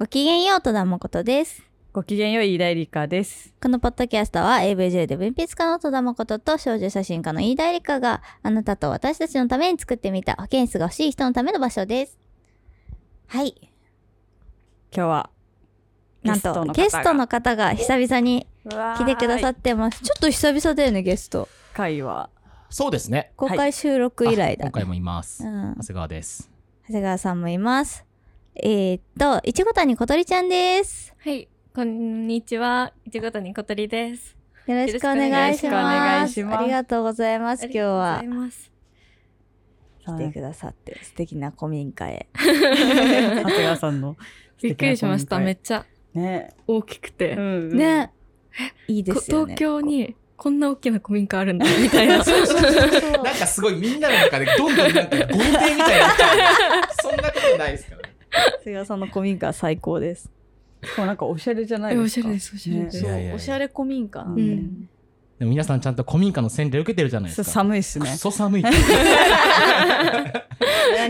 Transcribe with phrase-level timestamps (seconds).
[0.00, 1.62] ごきげんよう、戸田誠です。
[1.92, 3.52] ごきげんよう、飯田理香です。
[3.62, 12.18] このポッドキャストは AVJ で文筆家の戸田誠と少女写真家の飯田理香があなたと私たちのために作ってみた保健室が欲しい人のための場所です。
[13.26, 13.54] はい。
[13.60, 13.70] 今
[14.90, 15.30] 日は、
[16.22, 20.02] なんとゲストの方が久々に来来てくださってます。
[20.02, 21.46] ちょっと久々だよね、ゲスト。
[21.74, 22.30] 回は、
[22.70, 23.34] そうですね。
[23.36, 25.44] 公開収録以来だ、ねあ今回もいます。
[25.44, 26.50] うん長谷川です。
[26.86, 28.06] 長谷川さんもいます。
[28.56, 31.14] えー、っと、いちご谷ことりちゃんです。
[31.18, 32.92] はい、こんにちは。
[33.06, 34.36] いちご谷ことりです。
[34.66, 36.44] よろしくお願いします。
[36.44, 37.64] ありがとうございます。
[37.66, 38.72] 今日はありがとうございます。
[40.04, 42.26] 来てくださって素敵な古民家へ。
[42.34, 44.16] 長谷川さんの
[44.58, 45.38] 素敵なびっくりしました。
[45.38, 46.50] めっちゃね。
[46.66, 47.34] 大きくて。
[47.34, 48.10] うんうんね。
[48.88, 49.54] いいでこすよね。
[49.54, 52.24] 東京にこんな大きな古民家あるんだ、みたいな。
[52.24, 56.88] そうそうそうそうなんかすごいみんなの中でどんどんなんか豪邸みたいになっちゃう。
[57.00, 58.09] そんなことないですからね。
[58.62, 60.30] 菅さんの古民家は最高です。
[60.96, 62.28] こうなんかおしゃれじゃないですか。
[62.28, 63.00] おしゃれです、おしゃれです。
[63.00, 64.42] いやいやいやおしゃれ古民家なんで。
[64.42, 64.88] うん
[65.40, 67.50] でも皆さんちゃんと古民家の洗礼受けてるじゃないですか。
[67.50, 68.16] 寒いっすねク。
[68.18, 68.62] ソ寒い。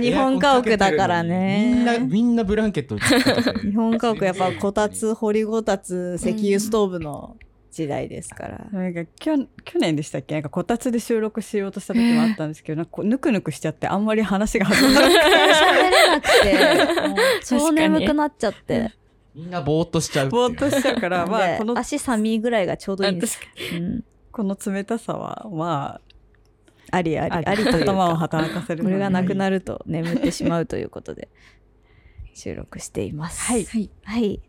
[0.01, 1.99] 日本家屋だからみんな、ね。
[1.99, 7.37] みんなブランケット日本家屋やっぱこたつ、掘りごたつ、石油ストーブの
[7.71, 8.67] 時代ですから。
[8.73, 10.35] なんか去去年でしたっけ？
[10.35, 15.21] なんかこたつで収録しようとした時もあったんですけど、なんかこうぬくぬくしちゃってあんまり話が弾まなくて
[15.55, 18.93] 喋れなくて、超眠くなっちゃって。
[19.35, 20.31] みんなぼーっとしちゃうう。
[20.31, 23.39] ぼーっとしちゃうから、 まあこの、足寒いぐらいがちょうどいいんです。
[23.75, 26.01] うんこの冷たさは、ま
[26.93, 28.17] ありあり、あ、ありという頭をか。
[28.19, 29.59] 働かせるこれがなくなる。
[29.59, 31.29] ると眠ってしまうということで、
[32.35, 33.41] 収録しています。
[33.43, 33.91] はいはい。
[34.05, 34.41] はい。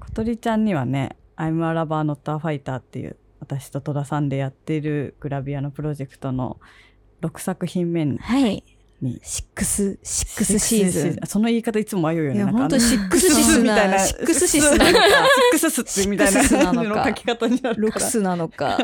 [0.00, 6.60] 小鳥ちゃんにはね「I'm a lover not a fighter」っていう私と戸田さんでやっているグラビアのプロジェクトの
[7.22, 8.62] 6作品目にはい。
[9.22, 11.26] シックス、シックスシーズン。
[11.26, 18.78] その言い方いつも迷うよねいや、なんか本当シックスシスな、みたいなシックスシスなのか、シックススみたいなシックスな感じの書き方になるからロクスなのか、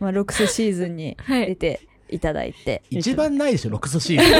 [0.00, 1.48] まあ、ロクスシーズン にはい。
[1.48, 2.82] 出ていただいて。
[2.88, 4.32] 一番ないでしょ、ロクソシーズン。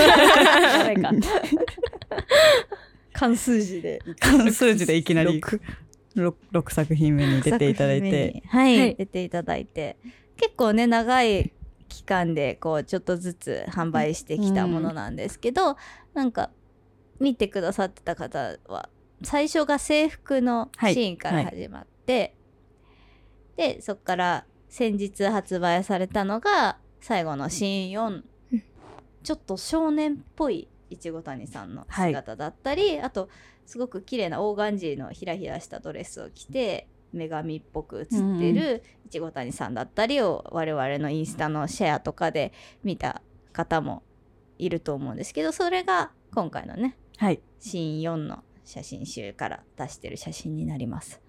[3.12, 4.00] 誰 数字で。
[4.19, 5.61] 関数字でいきなり六
[6.16, 8.32] 6, 6作品目に出ていただいて。
[8.34, 8.42] に。
[8.47, 8.94] はい、はい。
[8.97, 9.97] 出ていただいて。
[10.36, 11.52] 結構ね、長い
[11.88, 15.76] 期間で、こう、ちょっとずつ販売してきたものなんですけど、
[16.12, 16.50] なんか、
[17.20, 18.88] 見てくださってた方は、
[19.22, 22.36] 最初が制服のシーンから始まって、
[23.56, 28.22] で、そこから先日発売されたのが、最後のシーン4。
[29.22, 33.28] ちょっと少年っぽいいちご谷さんの姿だったり、あと
[33.66, 42.52] すごく綺麗なオーガンジーのひらひらしたドレスを着て女神っぽく写ってるいちご谷さんだったりを我々のインスタのシェアとかで
[42.82, 44.02] 見た方も
[44.58, 47.41] いると思うんですけどそれが今回のねはい。
[47.60, 51.20] シーン4の写真集から出してる写真になります。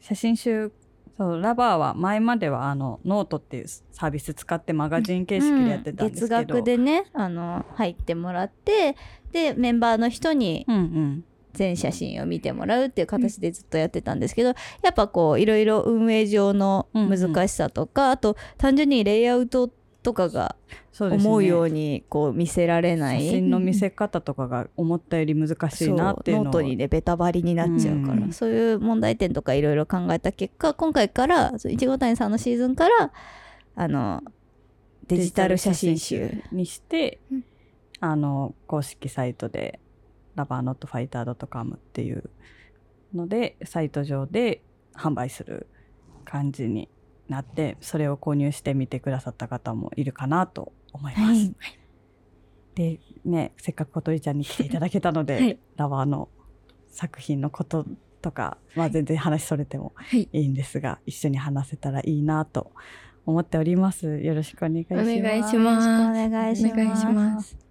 [0.00, 0.72] 写真集
[1.18, 8.96] そうラバーは前まではあのノートっていうサービス使ってマガジン形式でやってたんですけど、月額でねあの入ってもらって
[9.32, 11.24] でメンバーの人にうんうん
[11.58, 14.54] 全写真を見てもらうっていう形でずっとやってたんですけど、や
[14.90, 19.70] っぱこういろいろ運営上の難しさとか、あと単純にレイアウト
[20.02, 20.56] とかが
[20.98, 28.32] 思うようにこう見せられない、写真の見せ方とかが思ったより難しいなっていうのをノートにねベタバリになっちゃうから、うん。
[28.32, 33.12] そういう問題点とかいろいろ考えた結果今回からいちご谷さんのシーズンから
[33.74, 34.22] あの
[35.08, 37.44] デジタル写真集にして、うん。
[38.00, 39.80] あの公式サイトで
[40.38, 42.30] ラバーノットファイター .com っていう
[43.12, 44.62] のでサイト上で
[44.94, 45.66] 販売する
[46.24, 46.88] 感じに
[47.28, 51.22] なってそれを購入してみてくださった方もいるかなと思います。
[51.24, 51.54] はい
[52.74, 56.28] でねせっかく小鳥ちゃんに来ていただけたので、はいラバーの
[56.92, 57.84] 作品のこと
[58.22, 60.28] とか、まあ、全然話それてもはい。
[60.32, 62.70] いいんですが一緒に話せたらいいなと
[63.26, 64.18] 思っております。
[64.18, 65.10] よろしくお願いします。
[65.10, 67.67] お願いしますお願いします。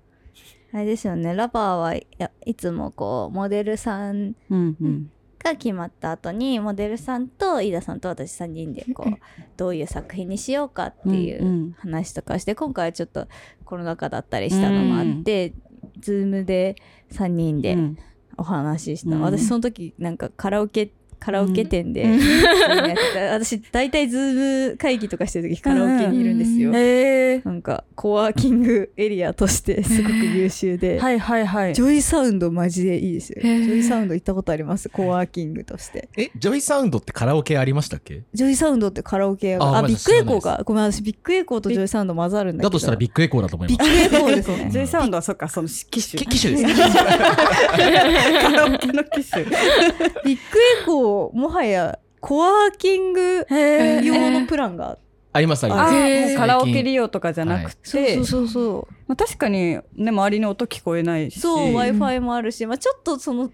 [0.73, 1.33] あれですよね。
[1.33, 5.11] ラバーはいやいつもこうモデルさんうんうん。
[5.39, 9.13] が決まった後にモデルさんと飯田さんと私3人でこう
[9.55, 11.71] どういう作品にしようかっていんううん。
[11.77, 13.27] 話とかして今回はちょっと
[13.63, 15.53] コロナ禍だったりしたのもあって、
[15.99, 16.75] Zoomで
[17.11, 17.97] 3人でうん。
[18.39, 19.21] お話しした、うん。
[19.21, 22.19] 私その時なんかカラオケカラオケ店で、うん
[23.31, 33.41] 私大体 Zoom会議とかしてる時カラオケにいるんですよ、へえなんかコワーキングエリアとして すごく優秀で、はいはいはい JOYSOUNDマジでいいですよ。
[33.41, 34.89] JOYSOUND行ったことあります？
[34.89, 36.07] コワーキングとして。
[36.17, 38.21] え、 JOYSOUNDってカラオケありましたっけ？
[38.33, 42.69] JOYSOUNDってカラオケあ、あビッグエコー知らないが、ごめん、私ビッグエコーと JOYSOUND混ざるんだけど。
[42.69, 43.89] だとしたらビッグエコーだと思います。
[43.91, 44.69] ビッグエコーですね。
[44.71, 46.73] ジョイサウンドはそっかその機種き 機種です。
[46.75, 55.07] カラオケの機種ビッグエコー、もはやコワーキングへ用のプランがあって。
[55.33, 55.89] ありますありあま
[56.29, 56.37] す。
[56.37, 58.93] カラオケ利用とかじゃなくそうて、そうそうそう。
[59.07, 63.51] まあ、確かにね周りの音聞こえないしそう、Wi-Fi もあるし、まあちょっとその、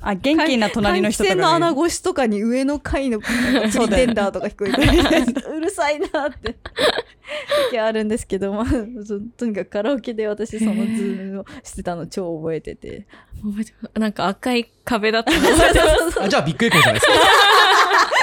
[0.00, 6.56] あ元気な隣の人とか換気扇の穴が越しとかに上の階のプリテンダーとか聞こえてうるさいなって。
[7.70, 8.66] 時あるんですけど、まあ、
[9.04, 13.06] そとにかくカラオケで私その Zoom をしてたの超覚えてて。
[13.94, 15.30] なんか赤い壁だった
[16.28, 17.12] じゃあビッグエコーじゃないですか。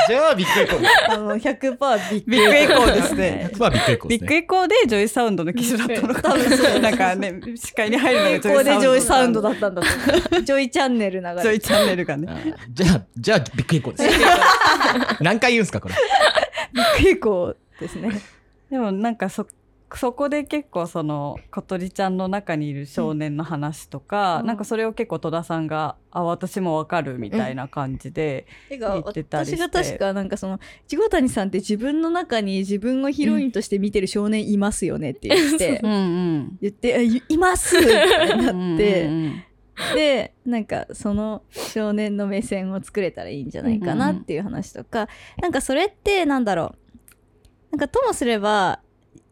[0.07, 0.86] じゃあビッグエコー。
[1.10, 4.19] あの、100%ビッグビッグエコーですね100%ビッグエコーですね。
[4.19, 10.42] ビッグエコーでジョイサウンドの機種だったのか多分そうなんかね視界に入るのがここでジョイサウンドだだったんだと。
[10.42, 14.19] ジョイチャンネル流れてジョイチャンネルがねあじゃあ、じゃあビッグエコーです。
[15.24, 15.96] 何回言うんすかこれ。
[16.74, 18.22] ビッグエコーですね。
[18.69, 19.46] でもなんかそ
[19.97, 24.47] そこで結構その小鳥ちゃんの中にいる少年の話とか、うん。
[24.47, 29.57] なんかそれを結構戸田さんが「あ私もわかる」みたいな感じで、言ってたりして。
[29.57, 35.95] 私が確かなんかそのいちご谷さんって自分の中に自分をヒロインとして見てる少年いますよねって言って、 うんう
[36.39, 36.57] ん。
[36.62, 39.44] 言ってあいいますってなって、うんうん。
[39.94, 45.09] でなんかその少年の目線を作れたらいいんじゃないかなっていう話とか、
[45.42, 46.77] なんかそれってなんだろう。
[47.71, 48.80] なんかともすれば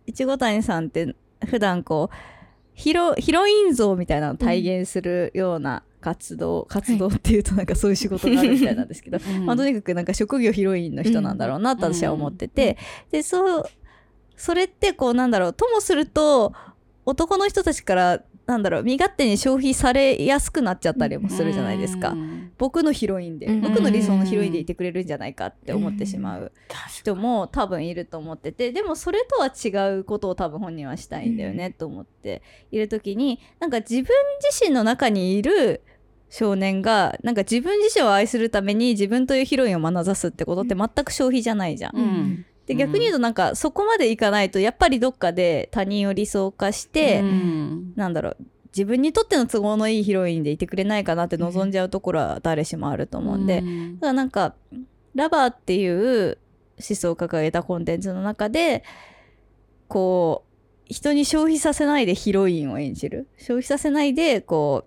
[0.05, 1.15] いちご谷さんって
[1.45, 2.15] 普段こう
[2.73, 9.45] ヒロヒロイン像みたいなのを体現するような活動、活動っていうとなんかそういう仕事があるみたいなんですけど、うん。
[9.45, 12.77] まあ、とにかくなんか職業ヒロインの人なんだろうなと私は思ってて、
[13.11, 13.65] でそう
[14.35, 16.53] それってこうなんだろうともすると
[17.05, 22.51] 男の人たちからなんだろう身勝手に消費されやすくなっちゃったりもするじゃないですか、うん。
[22.57, 23.61] 僕のヒロインで、うん。
[23.61, 26.51] 僕の理想のヒロインでいてくれるんじゃないかって思ってしまう
[26.89, 32.41] 人も多分いると思っててでもそれとは違うことを多分本人はしたいんだよねと思って
[32.71, 34.05] いる時になんか自分
[34.41, 35.81] 自身の中にいる
[36.29, 41.95] 少年がなんか自分自身を愛するために自分というヒロインを眼差すってことって全く消費じゃないじゃん。
[41.95, 47.93] うんで逆に言うとなんかそこまでいかないとやっぱりどっかで他人を理想化して、うん。
[47.95, 48.37] なんだろう
[48.67, 53.95] 自分にとっての都合のいいヒロインでいてくれないかなって望んじゃうところは誰しもあると思うんで、うん。
[53.99, 54.55] だからなんか
[55.13, 56.37] ラバーっていう
[56.79, 58.83] 思想を掲げたコンテンツの中で
[59.87, 63.27] こう人に消費させないでヒロインを演じる。
[63.37, 64.85] 消費させないでこ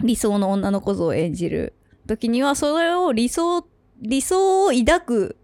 [0.00, 1.74] う理想の女の子像を演じる。
[2.06, 3.66] 時にはそれを理想
[4.00, 5.36] 理想を抱く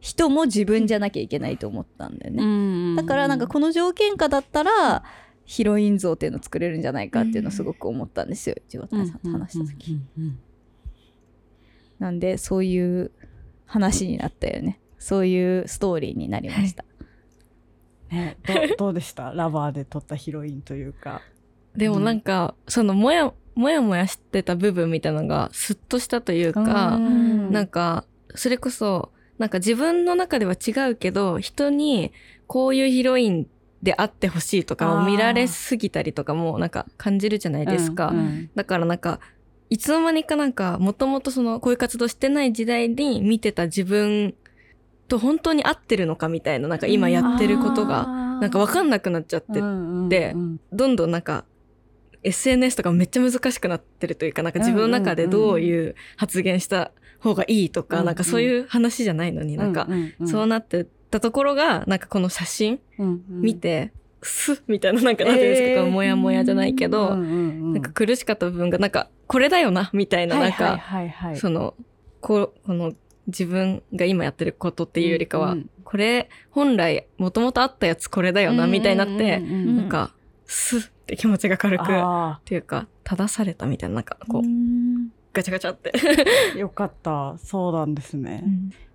[0.00, 2.42] 人も自分じゃなきゃいけないと思ったんだよね。
[2.42, 2.46] う
[2.92, 2.96] ん。
[2.96, 5.02] だからなんかこの条件下だったら
[5.44, 10.00] ヒロイン像っていうのを作れるんじゃないかっていうのをすごく思ったんですよ、いちごたさんと話した時。
[10.16, 10.38] うんうん
[11.98, 13.10] なんでそういう
[13.66, 14.78] 話になったよね。
[15.00, 16.84] そういうストーリーになりました、
[18.10, 18.36] ね
[18.76, 19.32] ど どうでした？
[19.32, 21.22] ラバーで撮ったヒロインというか。
[21.76, 27.52] でもなんか、そのもや、もやもやしてた部分みたいなのがスッとしたというか、うん。
[27.52, 28.04] なんか、
[28.34, 32.12] それこそ、なんか自分の中では違うけど、人に
[32.46, 33.46] こういうヒロイン
[33.82, 38.08] であってほしいとかを見られすぎたりとかもなんか感じるじゃないですか。
[38.08, 39.20] うんうんだからなんか、
[39.70, 44.34] いつの間にかなんか、もともとその、こういう活動してない時代に見てた自分
[45.08, 48.06] と本当に合ってるのかみたいな、なんか今やってることが、
[48.40, 49.60] なんかわかんなくなっちゃって、
[50.08, 51.44] でうんどんどんなんか、
[52.24, 59.88] SNS とかめっちゃ難しくなってるというか、なんか自分の中でどういう発言した方がいいとか、うんなんかそういう話じゃないのに、なんか、
[60.26, 62.80] そうなってたところが、なんかこの写真
[63.28, 70.80] 見て、すっみたいな、なんかなんていうんですか、えーこのモヤモヤじゃないけど、ななんか苦しかった部分が、なんか、これだよな、みたいな、なんか、
[71.36, 71.74] その、
[72.20, 72.92] こう、この、
[73.26, 80.12] 自分が今やってることっていうよりかは、うんこれ、本来、もともとあったやつこれだよな、みたいになって、んなんか、
[80.44, 84.97] スッって気持ちが軽く、っあていうか、正されたみたいな、なんか、こう、ん
[85.38, 85.92] ガチャガチャって。
[86.54, 87.38] あ よかった。
[87.38, 88.44] そうなんですね、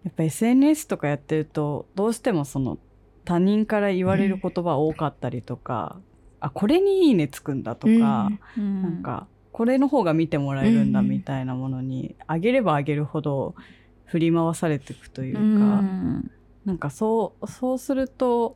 [0.03, 2.77] やっぱ SNS とかやってるとどうしてもその
[3.25, 5.97] 他人から言われる言葉多かったりとか、
[6.39, 13.55] あこれにいいねつくんだとか、なんかこれの方が見てもらえるんだうんみたいなものに、あげればあげるほど
[14.05, 16.31] 振り回されていくというか、うん。
[16.65, 18.55] なんかそうそうすると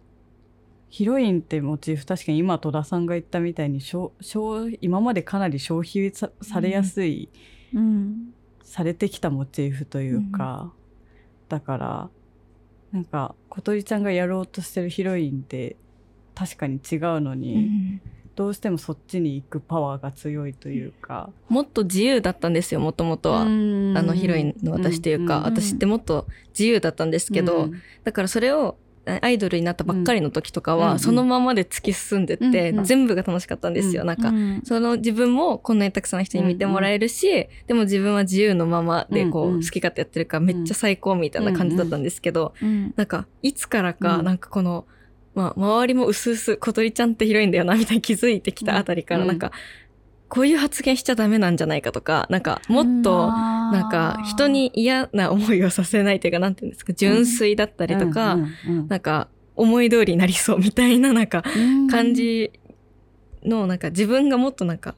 [0.89, 3.81] ヒロインってモチーフ確かに今戸田さんが言ったみたいに
[4.79, 7.56] 今までかなり消費さされやすい、うん
[8.63, 10.71] されてきたモチーフというか、
[11.49, 12.09] だから
[12.91, 15.75] なんか小鳥ちゃんがやろうとしてるヒロインって
[16.35, 18.01] 確かに違うのに、うん。
[18.37, 23.39] どうしてもそっちに行くパワーが強いというか、もっと自由だったんですよ、もともとは。
[23.39, 27.71] ああのヒロインの私というか、うん私ってもっと自由だったんですけど、
[28.03, 28.77] だからそれを
[29.21, 34.01] アイドルになったばっかりの時とかは、うんそのままで突き進んでって、うん全部が楽しかったんですよ。
[34.01, 42.93] うんなんか、うんその自分もこんなにたくさんの人に見てもらえるし、でも自分は自由のままでこう、好き勝手やってるからめっちゃ最高みたいな感じだったんですけど、うん。
[42.95, 44.25] なんか、いつからか、うん。
[44.25, 44.85] なんかこの、
[45.35, 49.27] まあ、周りも薄々、小鳥ちゃんって広いんだよな、みたいに気づいてきたあたりから、うん。
[49.27, 49.51] なんか、
[50.29, 61.87] こういう発言しちゃダメなんじゃないかとか、なんか、もっと、ななんか、人に嫌な思いをさせないというか、なんていうんですか、純粋だったりとか、うんうんうんなんか、思い通りになりそうみたいな、なんか、うん。
[61.87, 62.51] 感じ
[63.43, 64.95] の、なんか自分がもっとなんか、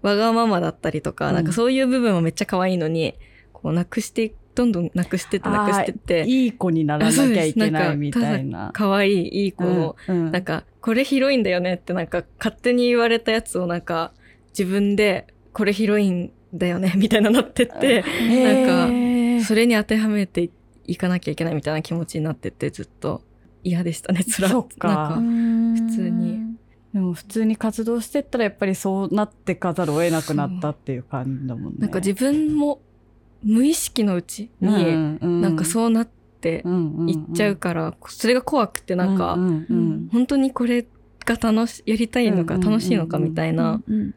[0.00, 1.34] わがままだったりとか、うん。
[1.34, 3.14] なんかそういう部分はめっちゃ可愛いのに、
[3.52, 8.70] こう、なくして、どんどんなくしてってなくしてって、いい子にならなきゃいけないみたいな。
[8.74, 14.12] 可愛いいい子を、うんなんか、これヒロインだよねってなんか勝手に言われたやつをなんか
[14.56, 20.50] 自分でこれヒロインだよね みたいななってって、なんかそれに当てはめて
[20.86, 23.22] いかなきゃいけないみたいな気持ちになってってずっと。
[23.64, 24.54] 嫌でしたね、つらか。
[24.88, 26.40] なんか普通に。
[26.92, 31.78] でも普通に活動してったらやっぱりそうなってかざるを得なくなったっていう感じだもんね。
[31.78, 32.80] なんか自分も
[33.42, 36.08] 無意識のうちに、なんかうそうなっ
[36.40, 39.36] てんいっちゃうから、それが怖くてなんか、
[40.12, 40.86] 本当にこれ
[41.24, 44.14] が楽し、やりたいのか楽しいのかみたいな、うん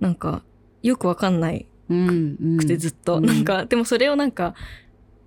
[0.00, 0.42] なんか、
[0.82, 2.56] よくわかんないうんうん。
[2.58, 3.26] くてずっと、うん。
[3.26, 4.54] なんか、でもそれをなんか、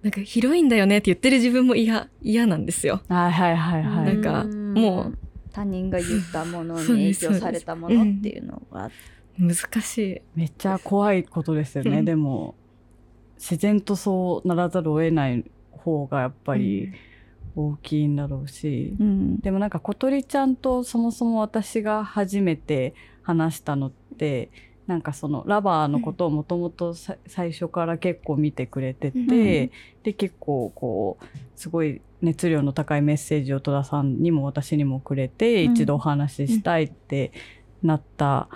[0.02, 3.02] なんかヒロインだよねって言ってる自分も嫌、嫌なんですよ。
[3.08, 4.06] はいはいはいはい。
[4.06, 5.18] なんかもう。
[5.54, 8.90] 他人が言ったものに 影響されたものっていうのが
[9.38, 10.22] 難しい。
[10.34, 12.00] めっちゃ怖いことですよね。
[12.00, 12.06] うん。
[12.06, 12.56] でも、
[13.38, 16.94] 自然とそうならざるを得ない方がやっぱり
[17.56, 18.96] 大きいんだろうし。
[19.00, 19.40] うん。
[19.40, 24.01] でもなんか小鳥ちゃんとそもそも私が初めて話したのって
[24.88, 29.28] なんかそのラバーのことをもともと最初から結構見てくれてて、うん。
[30.04, 31.26] で結構こう
[31.56, 35.74] すごい熱量の高いメッセージを戸田さんにも私にもくれて、うん。
[35.74, 37.32] 一度お話ししたいって
[37.84, 38.50] なった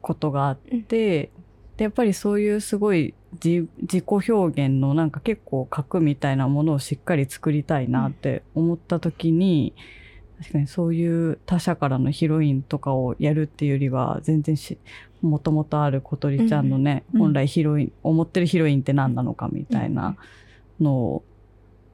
[0.00, 1.30] ことがあって、
[1.76, 9.74] でやっぱりそういうすごい自自己表現のなんか結構核みたいなものをしっかり作りたいなって思った時に、
[10.42, 14.76] 確かにそういう他者からのヒロインとかをやるっていうよりは全然し
[15.20, 20.16] もともとある小鳥ちゃんのね、うん本来ヒロイン思ってるヒロインって何なのかみたいな
[20.80, 21.22] の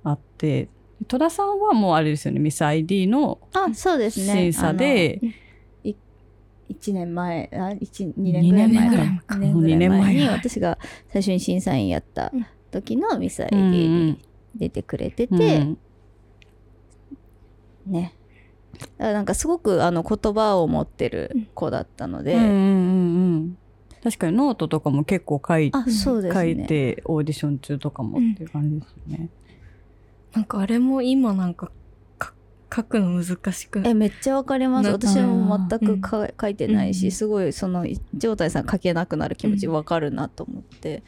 [0.02, 0.68] あって
[1.06, 4.32] 戸田さんはもうあれですよねミス ID のあそうですね。
[4.32, 5.20] 審査で、
[5.84, 8.48] 1年前あ1 2年
[8.90, 10.78] ぐらい前二年前に私が
[11.08, 12.32] 最初に審査員やった
[12.70, 13.72] 時のミスiD うんうん。
[13.72, 14.18] に
[14.54, 15.78] 出てくれてて、うん。
[17.86, 17.92] ね。
[17.92, 18.17] だから
[18.98, 23.58] なんかすごくあの言葉を持ってる子だったので、うんうんうんうん。
[24.02, 29.28] 確かにノートとかも結構書いあそうです書いねてオーディション中とかもっていう感じですよね。
[30.32, 31.70] なんかあれも今なんか、
[32.18, 32.32] か
[32.74, 34.86] 書くの難しくえめっちゃわかります。
[34.86, 36.00] な私も全うん。
[36.00, 37.12] くか、書いてないし、うん。
[37.12, 41.02] すごいその状態さん書けなくなる気持ちわかるなと思って、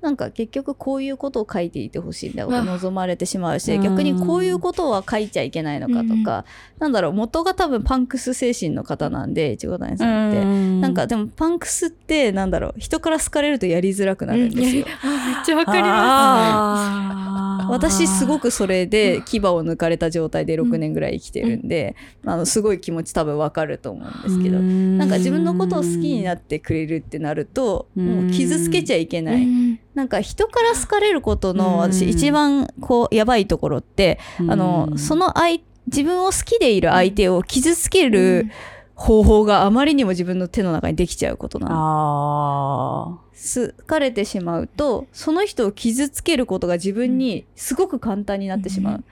[0.00, 2.62] なんか結局こういうことを書いていてほしいんだとあ。
[2.62, 3.82] 望まれてしまうしうん。
[3.82, 6.44] 逆にこういうことは書いちゃいけないのかとか、
[6.78, 10.44] なんだろう元が多分パンクス精神の方なんでいちご谷さんって。
[10.80, 14.86] なんかでもパンクスってなんだろう人から好かれるとやりづらくなるんですよ。
[15.02, 17.20] あめっちゃわかりまあー
[17.70, 29.22] 私すごくそれで牙を抜かれた状態で6年ぐらい生きてるんで、あのすごい気持ち多分わかると思うんですけど、なんか自分のことを好きになってくれるってなると、もう傷つけちゃいけす。
[29.22, 29.46] ない。
[29.94, 34.18] なんか人から好かれることの私一番こうやばいところって、
[34.48, 38.46] あの、その相、自分を好きでいる相手を傷つける
[38.94, 41.74] 方法があまりにも自分の手の中にできちゃうことなの。
[41.74, 48.94] あ好かれてしまうとその人を傷つけることが自分にすごく簡単になってしまう。
[48.96, 49.04] うん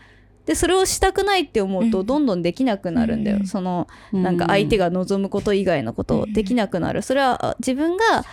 [0.49, 3.37] でそれをしたくないって思うとうんどんどんできなくなるんだよ。
[3.41, 7.03] うんそのーなんか相手がが望むこと以外のことをできなくなる。
[7.03, 8.25] それはあ自分が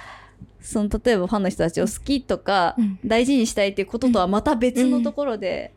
[0.65, 5.73] その例えばファンの人たちを好きとかうん大事にしたいっていうこととはまた別のところで、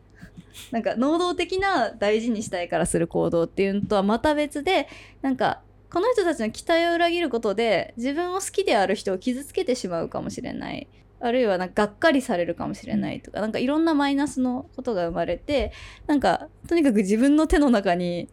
[0.71, 4.87] なんか能動的な大事にしたいからする行動っていうのとはまた別で
[5.21, 10.87] なんかこの人たちの期待を裏切ることで自分を好きである人を傷つけてしまうかもしれない。
[11.21, 15.73] あるいはなんかがっかりされるかもしれないとか、なんかいろんなマイナスのことが生まれて、
[16.07, 18.29] なんかとにかく自分の手の中に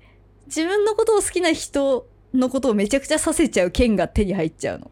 [0.47, 4.91] 自分のことを好きな人のことをめちゃくちゃさせちゃう剣が手に入っちゃうの。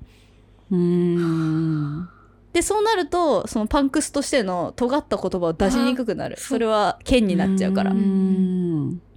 [0.75, 2.09] うーん
[2.53, 6.37] でそうなるとそのパンクスとしての尖った言葉を出しにくくなる。
[6.39, 7.91] それは剣になっちゃうから。
[7.91, 7.95] う。
[7.95, 9.01] ーん。
[9.01, 9.14] そ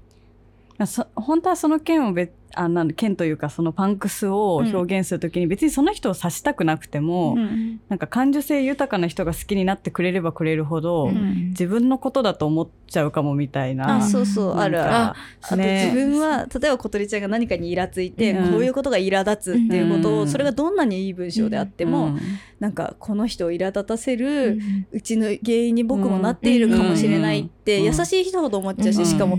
[1.16, 11.50] 本当はその剣を別あなんだ剣というかそのパンクスを表現するときに別にその人を指したくなくても、うんなんか感受性豊かな人が好きになってくれればくれるほど、うん。
[11.50, 13.98] 自分のことだと思っちゃうかもみたいな。
[13.98, 14.82] あそうそうある。
[14.82, 15.92] ああとね。
[15.94, 18.52] 自分は例えば小鳥ちゃんが何かにイラついて、うん。
[18.52, 20.28] こういうことが苛立つっていうことを、うん。
[20.28, 22.20] それがどんなにいい文章であっても、うん。
[22.60, 24.88] なんかこの人を苛立たせうる、ん。
[24.92, 27.86] うちの原因に僕もなっているかもしれないって、うん。
[27.86, 29.06] 優しい人ほど思っちゃうし、うん。
[29.06, 29.38] しかも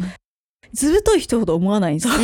[0.73, 2.15] ずぶとい人ほど思わないんですよ、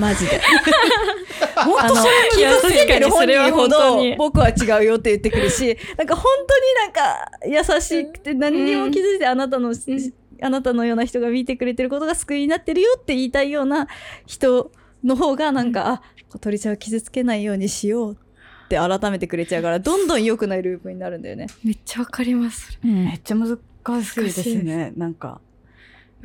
[0.00, 0.40] マジで。
[1.56, 7.30] 本当それいや傷つけてる本人ほどに僕は違うよって言ってくるしなんか本当になんか
[7.74, 9.72] 優しくて何にも気づいてあなたの、
[10.42, 13.88] あなたのような人が見てくれてることが救いになってるよって言いたいような
[14.26, 14.70] 人
[15.02, 21.46] の方がなんか、あ小鳥ちゃんを傷つけないようにしようって改めてくれちゃうからどんどん良くないループになるんだよね。
[21.64, 22.78] めっちゃわかります。
[22.82, 23.56] めっちゃ難
[24.02, 24.92] しいですね。
[24.96, 25.40] なんか。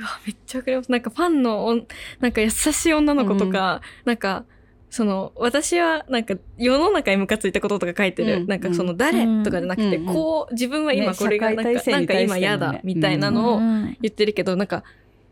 [0.01, 0.91] うわ、めっちゃわかります。
[0.91, 1.87] なんかファンのおん、
[2.19, 4.45] なんか優しい女の子とか、なんか、
[4.89, 8.37] その、私は、なんか、世の中にムカついたこととか書いてる。
[8.37, 8.47] うん。
[8.47, 9.43] なんか、その、誰うん。
[9.43, 10.13] とかじゃなくて、うんうん。
[10.13, 13.97] こう、自分は今ねこれが、なんか、社会体制なんか今嫌だ、みたいなのをうん。
[14.01, 14.83] 言ってるけど、なんか、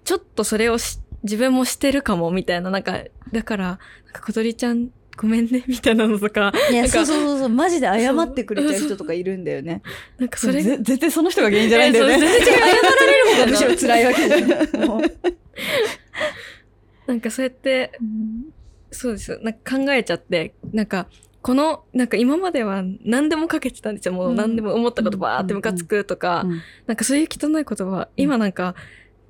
[0.05, 2.99] ちょっとそれをし、自分もしてるかも、みたいな、なんか、
[3.33, 3.77] だから、なん
[4.13, 9.81] か、小鳥ちゃん、ごめんね、みたいなのとか、いやそうそうそうそうマジで謝ってくれちゃう人とかいるんだよね。
[10.17, 12.19] なんかそれ、ぜ絶対その人が原因じゃないんだよね。
[12.19, 12.71] 全然謝られ
[13.19, 14.47] る方がむしろ辛いわけじゃん。
[17.07, 17.91] なんかそうやって、
[18.91, 19.37] そうです。
[19.43, 21.07] なんか考えちゃって、なんか、
[21.41, 24.13] この、なんか今までは何でもかけてたんですよ。
[24.13, 28.73] もう何でも思ったことバーってムカつくとか、うんなんかそういう汚い言葉、今なんか、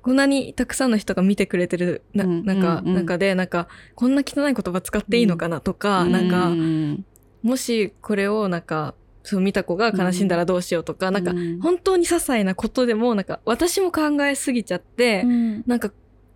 [0.02, 7.04] こんなにたくさんの人が見てくれてるな、うんなんか、中で、なんか、こんな汚い言葉使っていいのかなとか、なんうか、ん
[7.42, 15.64] もしこれをなんか、そう見た子が悲しんだらどうしようとか、なんか、うん本当に些細なことでも、なんか、私も考えすぎちゃって、うん。
[15.66, 15.92] なんか、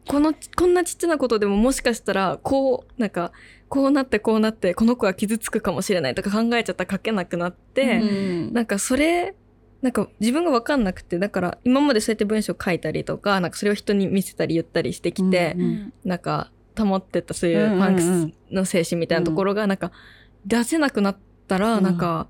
[0.06, 3.32] この、こんなちっちゃなことでももしかしたら、こう、なんか、
[3.68, 8.04] こうなってこうなって、この子が傷つくかもしれないとか考えちゃったら書けなくなって、う
[8.50, 8.52] ん。
[8.52, 9.34] なんかそれ、
[9.84, 19.92] なんか自分がわかんなくて、だから今までそうやって文章書いたりとか、なんかそれを人に見せたり言ったりしてきて、うんなんか保ってたそういうパンクスの精神みたいなところが、なんか
[20.46, 21.84] 出せなくなったら、うん。
[21.84, 22.28] なんか、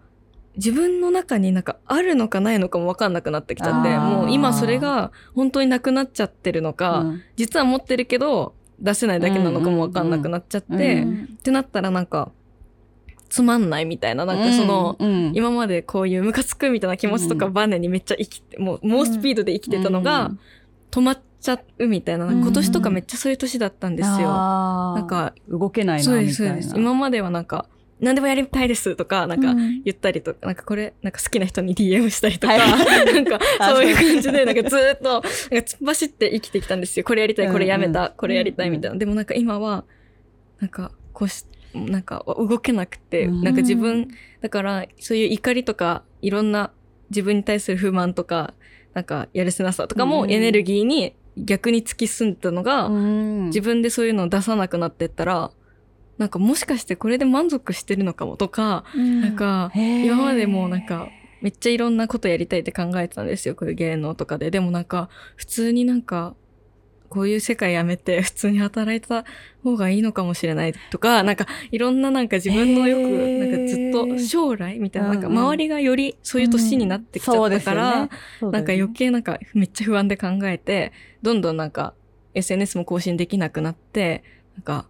[0.57, 7.23] 自分の中になんかあるのかないのかもわかんなくなってきちゃって、もう今それが本当になくなっちゃってるのか、うん。
[7.37, 11.09] 実は持ってるけど出せないだけなのかもわかんなくなっちゃって、うんうん。
[11.09, 11.29] うん。
[11.35, 12.33] ってなったらなんか
[13.35, 20.39] つまんないみたいななんかその、うん今までこういうムカつくみたいな気持ちとかうんバネにめっちゃ生きて、もう猛スピードで生きてたのがうん
[20.93, 24.29] 止まっちゃうみたいな、今年とかめっちゃそういう年だったんですよ。
[24.29, 26.63] なんか動けないそうです、なみたいな。
[26.63, 26.81] そうです。
[26.81, 27.67] 今まではなんか、
[27.99, 37.05] 何でもやりたいですとか、なんかうん言ったりとか、なんかこれ、なんか好きな人に DM したりとか、はいなんか あそういう感じで、なんかずーっと、なんか突っ走って生きてきたんですよ。
[37.05, 38.97] これやりたい、これやめた、うんこれやりたいみたいな。
[38.97, 39.85] でもなんか今は、
[40.61, 41.45] なんかこうし、
[41.75, 44.09] なんか動けなくて、うんなんか自分、
[44.41, 46.73] だからそういう怒りとか、いろんな
[47.11, 48.55] 自分に対する不満とか、
[48.95, 55.51] なんかやるせなさとかもうんエネルギーに逆に突き進んだのが、うん自分でそういうのを出さなくなってったら、
[56.19, 61.09] なんかもしかしてこれで満足してるのかもとか、なんか、今までもなんか、
[61.41, 63.55] めっちゃいろんなことやりたいって考えてたんですよ。
[63.55, 64.51] こういう芸能とかで。
[64.51, 66.35] でもなんか、普通になんか、
[67.15, 69.25] こういう世界やめて普通に働いた
[69.63, 73.03] 方がいいのかもしれないとか、なんかいろんななんか自分のよく、
[73.39, 78.09] なんかずっと将来みたいな、なんか周りがよりそういう年になってきちゃったから、
[78.41, 81.95] なんか余計なんかめっちゃ不安で考えて、どんどんなんか
[82.35, 84.25] SNS も更新できなくなって、
[84.57, 84.89] なんか、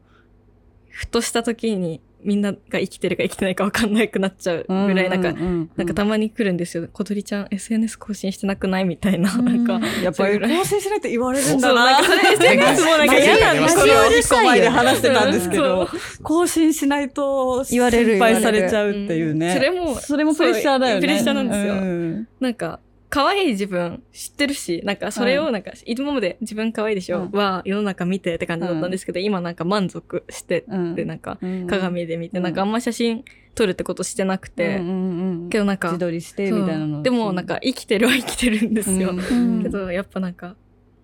[0.89, 6.89] ふとした時にみんなが生きてるか生きてないか分かんなくなっちゃうぐらい、なんか、ううなんかたまに来るんですよ。
[6.93, 9.37] 小鳥ちゃん SNS 更新してなくないみたいな。
[9.37, 11.85] なんか、やっぱり更新しないと言われるんそう、だな。
[11.85, 14.01] なんかそれ SNS もなんか嫌なんですこれよ。
[14.01, 15.89] を一個前で話してたんですけどうん、
[16.23, 19.49] 更新しないと言われる心配されちゃうっていうね。
[19.49, 21.01] うんそれもそれもプレッシャーだよね。
[21.01, 22.81] プレッシャーなんですようんなんか、
[23.15, 27.31] 可愛い自分知ってるし、なんかそれをなんか、今まで自分可愛いでしょ、うん。
[27.31, 30.95] は世の中見てって感じだったんですけど、今なんか満足してうん。
[30.97, 31.69] で、なんか、うん。
[31.69, 33.25] 鏡で見て、うんなんかあんま写真
[33.55, 37.03] 撮るってことしてなくて、うんうんうんけどなんか自撮りしてみたいなの。
[37.05, 39.11] でもなんか生きてるは生きてるんですよ。
[39.11, 39.63] うん。
[39.63, 40.57] けどやっぱなんか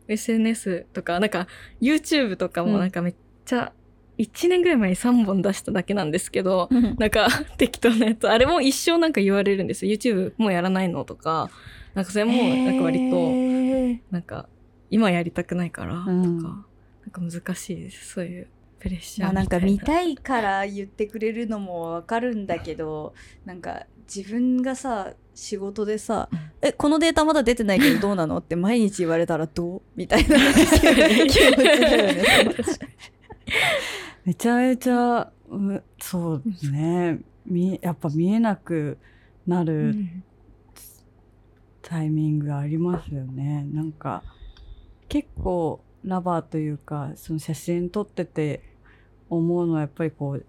[0.09, 1.46] SNS とかなんか
[1.81, 3.73] YouTube とかもなんかめっちゃ
[4.18, 6.68] 1年ぐらい前に3本出しただけなんですけど、
[6.99, 8.29] なんか適当なやつ。
[8.29, 9.92] あれも一生なんか言われるんですよ。
[9.92, 11.51] YouTube もうやらないのとか
[11.94, 13.31] なんかそれもなんか割と
[14.11, 14.48] なんか
[14.90, 16.37] 今やりたくないからとか、うん
[17.03, 18.11] なんか難しいです。
[18.11, 18.46] そういう
[18.79, 26.29] プレッシャーまあなんか見たいから言ってくれるのもわかるんだけどなんか自分がさ仕事でさ
[26.61, 32.22] 「えこのデータまだ出てないけどどうなの?」って毎日言われたらどうみたいな 気持ちだよね。
[34.24, 37.20] めちゃめちゃうそうね。
[37.46, 38.98] 見やっぱ見えなく
[39.46, 39.96] なる
[41.90, 43.66] タイミングありますよね。
[43.72, 44.22] なんか
[45.09, 48.62] 結構ラバーというかその写真撮ってて
[49.29, 50.46] 思うのはやっぱりこう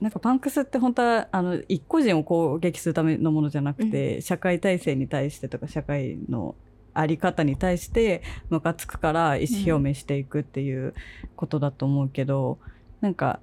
[0.00, 6.54] なんかパンクスって本当はあの一個人を攻撃するためのものじゃなくて、社会体制に対してとか社会の
[6.94, 10.94] あり方に対してムカつくから意思表明していくっていう
[11.34, 12.58] ことだと思うけど、
[13.00, 13.40] なんか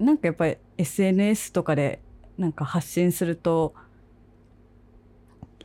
[0.00, 2.00] なんかやっぱり SNS とかで
[2.36, 3.74] なんか発信すると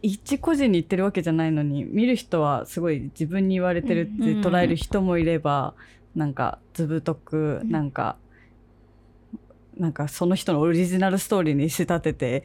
[0.06, 5.74] 一個人に言ってるわけじゃないのに見る人はすごい自分に言われてるって捉える人もいれば、
[6.16, 8.16] なんか図太くなんか、
[9.78, 12.44] なんかその人のオリジナルストーリーに仕立てて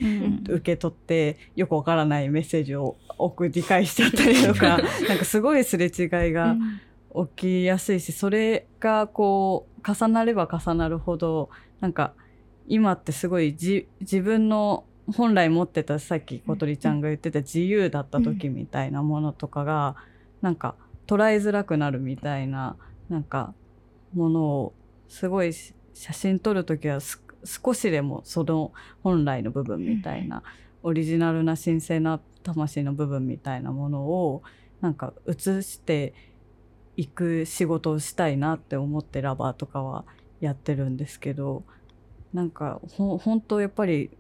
[0.49, 6.57] 受け取ってよくわからないメッセージを送り返しちゃったりとか なんかすごいすれ違いが
[7.37, 12.15] 起きやすいしそれがこう重なれば重なるほどなんか
[12.67, 19.97] 今ってすごいじ自分の本来持ってたさっき小鳥ちゃんが言ってた自由だった時みたいなものとかが
[20.41, 20.75] なんか
[21.07, 22.77] 捉えづらくなるみたいな
[23.09, 23.55] なんか
[24.15, 24.75] ものを
[25.09, 27.01] すごい写真撮る時は
[27.45, 30.43] 少しでもその本来の部分みたいな
[30.83, 34.43] オリジナルな神聖な魂の部分みたいなものを
[34.81, 36.15] なんか映して
[36.97, 40.05] いく仕事をしたいなって思ってラバーとかは
[40.41, 41.65] やってるんですけど
[42.33, 44.11] なんかほ本当やっぱり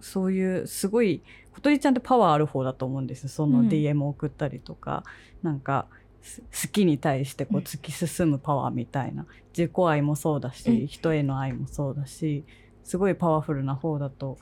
[0.00, 1.22] そういうすごい
[1.54, 3.68] 小鳥ちゃんってパワーある方だと思うんですそのうん。
[3.68, 5.04] DM を送ったりとか、
[5.42, 5.86] なんか
[6.22, 10.86] す好きに対してこう突き進むパワーみたいな、自己愛もそうだし、うん。
[10.86, 12.44] 人への愛もそうだし
[12.84, 14.38] すごいパワフルな方だと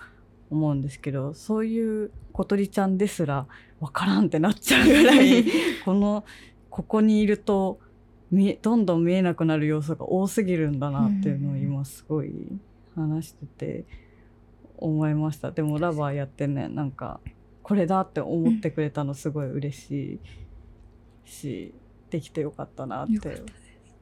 [0.51, 3.47] 思うんですけどそういう小鳥ちゃんですら
[3.81, 5.45] わからんってなっちゃうぐらい
[5.85, 6.25] この
[6.71, 7.79] ここにいると
[8.63, 12.33] どんどん見えなくなる要素が多すぎるんだなっていうのを今すごい
[12.95, 13.85] 話してて
[14.79, 17.21] 思いましたでもラバーやってねなんか
[17.63, 20.21] これだって思ってくれたのすごい嬉し
[21.27, 21.75] いし
[22.11, 23.43] できてよかったなって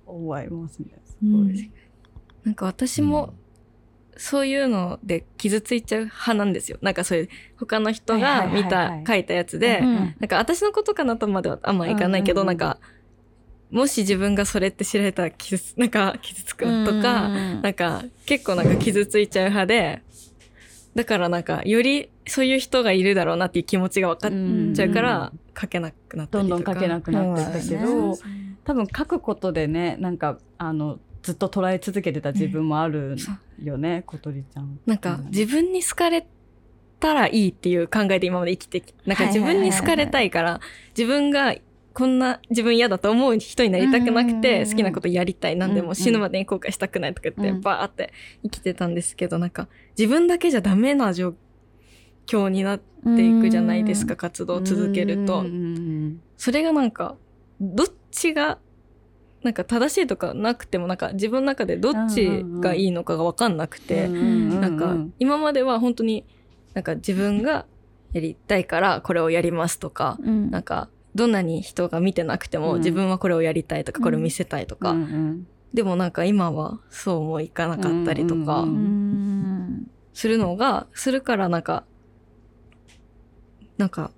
[0.07, 0.87] 思いますね。
[1.05, 1.71] すごい。
[2.45, 3.35] なんか私も
[4.17, 6.79] そういうので傷ついちゃう派なんですよ。
[6.81, 9.05] なんかそういう他の人が見はいはいはいはい。
[9.05, 12.59] た、書いたやつで、うんなんか私のことかなとまではあんまいかないけど、うんうんうん。
[12.59, 12.79] なんか、
[13.71, 20.03] もし自分がそれって知られたら傷つ、なんか傷つくとか、なんか結構なんか傷ついちゃう派で、
[20.97, 26.73] だからなんかよりそういう人がいるだろうなっていう気持ちが分かっちゃうから、書けなくなったどんりとか。
[26.73, 28.17] どん書けなくなってったけど、うん
[28.65, 33.17] 多分書くことでねなんかあのずっと捉え続けてた自分もある
[33.63, 34.81] よね、小鳥ちゃん。
[34.87, 36.27] なんか自分に好かれ
[36.99, 40.61] たらいいっていう考えで今まで生きてきなんか自分に好かれたいから、
[40.97, 41.55] 自分が
[41.97, 45.57] こんな自分嫌だと思う人になりたくなくて、うん好きなことやりたい。
[45.57, 51.35] なんでも死ぬまでに後悔したくないとか言って、うんバーって生きてたんですけど、なんか自分だけじゃダメな状
[52.27, 55.43] 況になっていくじゃないですか、活動を続けると。
[56.37, 57.17] それがなんか、
[57.63, 58.59] どっちが、
[59.43, 66.27] なんか正しいとかなくても、なんか自分の中でどっちがいいのかがわかんなくて、なんか今までは本当に
[66.75, 67.65] なんか自分が
[68.13, 70.51] やりたいからこれをやりますとか、うん。
[70.51, 72.79] なんかどんなに人が見てなくてもうん。
[72.79, 74.05] 自分はこれをやりたいとか、うん。
[74.05, 75.47] これを見せたいとか、うんうん。
[75.75, 78.65] でもなんか今はそうもいかなかったりとか。
[80.13, 81.85] するのが、するからなんか、
[83.77, 84.11] なんか、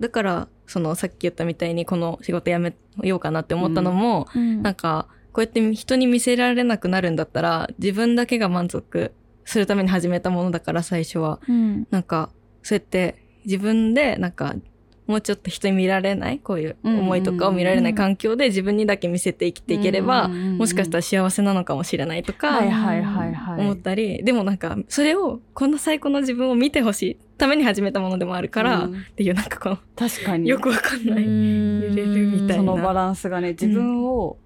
[0.00, 4.62] だからそのさっき言ったみたいにこの仕事辞めようかなって思ったのも、うん。
[4.62, 9.12] なんか、こうやって人に見せられなくなるんだったら、自分だけが満足
[9.44, 11.40] するために始めたものだから最初は。
[11.48, 11.86] うん。
[11.90, 12.30] なんか、
[12.62, 14.54] そうやって自分で、なんか、
[15.10, 22.60] もうちょっと人に見られない、こういう思いとかを見られない環境で自分にだけ見せて生きていければ、もしかしたら幸せなのかもしれないとか。
[23.58, 28.94] 思ったり、でもなんか、それを、こんな最高の自分を見てほしいために始めたものでもあるから、うん。
[28.94, 30.48] っていうなんかこの、確かに。
[30.48, 31.24] よくわかんない。
[31.24, 32.54] 揺れるみたいな。
[32.56, 34.38] そのバランスがね自分を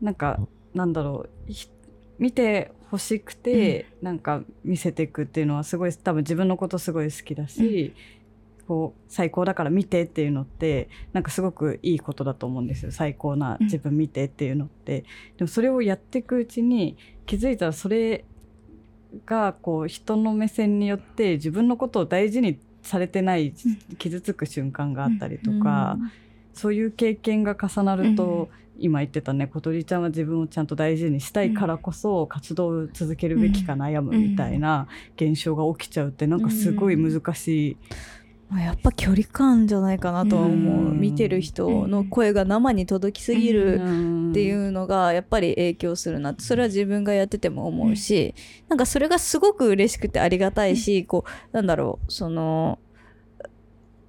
[0.00, 0.38] なんか、
[0.74, 1.68] なんだろうひ
[2.18, 7.92] 見てほしくて、なんか見せていくっていうのはすごい多分自分のことすごい好きだし、
[8.68, 12.92] こう最高だから見てっていうのってなんかすごくいいことだと思うんですよ。
[12.92, 15.04] 最高な自分見てっていうのって、
[15.38, 18.26] でもそれをやっていくうちに気づいたらそれ
[19.24, 23.54] がこう人の目線によって自分のことを大事にされてない
[23.98, 25.96] 傷つく瞬間があったりとか、
[26.52, 40.90] そういう経験が重なると、今言ってたね小鳥ちゃんは自分をちゃんと大事にしたいからこそ活動を続けるべきか悩むみたいな現象が起きちゃうってなんかすごい難しいまあやっぱ距離感じゃないかなとは思う。
[40.90, 41.00] うん。
[41.00, 43.74] 見てる人の声が生に届きすぎる
[44.30, 48.34] っていうのがやっぱり影響するなそれは自分がやってても思うし
[48.68, 52.78] なんかそれがすごく嬉しくてありがたいしこうなんだろうその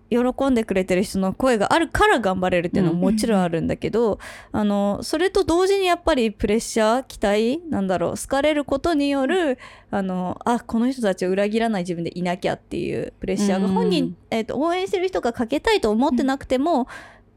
[0.10, 4.20] 喜んでくれてる人の声があるから頑張れるっていうのはもちろんあるんだけど、
[4.52, 9.60] あのそれと同時にやっぱりプレッシャー期待なんだろう好かれることによる
[9.92, 16.88] あのあこの人たちを裏切らない自分でいなきゃっていうプレッシャーがうん本人、えー、と応援してる人がかけたいと思ってなくても、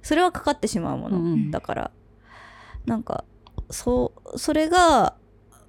[0.03, 1.91] それはかかってしまうもの、うんだから。
[2.87, 3.25] なんか
[3.71, 5.15] そうそれが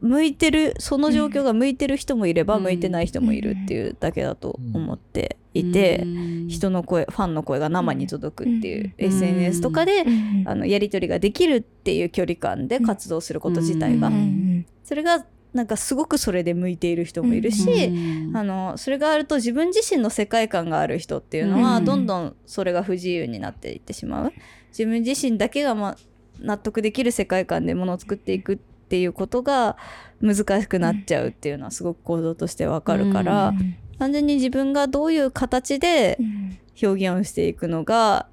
[0.02, 2.64] 向いてるその状況が向いてる人もいれば、うん。
[2.64, 6.06] 向いてない人もいるっていうだけだと思っていて、
[6.48, 9.06] 人の声ファンの声が生に届くっていう、うん。
[9.06, 10.44] SNS とかで、うん。
[10.46, 14.66] あのやり取りができるっていう距離感で活動すること自体が、うん。
[14.84, 17.92] それがなんかすごくそれで向いている人もいるし、
[18.34, 21.86] あのそれがあると自分自身の世界観がある人っていうのは、うん。
[21.86, 24.34] どんどんそれが不自由になっていってしまう。
[24.70, 25.96] 自分自身だけが、ま、
[26.40, 29.78] 納得できる世界観でものを作っていくっていうことが
[30.20, 38.28] 難しくなっちゃうっていうのはすごく構造としてわかるから、うん単純に自分がどういう形でうん表現をしていくのが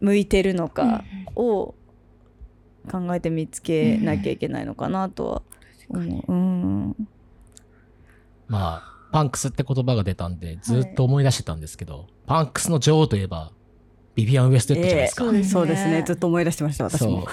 [0.00, 1.02] 向いてるのか
[1.34, 1.74] を
[2.90, 5.42] 考えて見つけなきゃいけないのかなとは
[5.88, 6.32] 思う。
[6.32, 7.08] うん。
[8.46, 13.52] まあ、パンクスって言葉が出たんで、ずっと思い出してたんですけど、パンクスの女王といえば、
[14.14, 15.24] ビビアン・ウエストウッドじゃないですか。
[15.24, 15.50] そうですね。
[15.50, 16.04] そうですね。
[16.06, 17.26] ずっと思い出してました私も。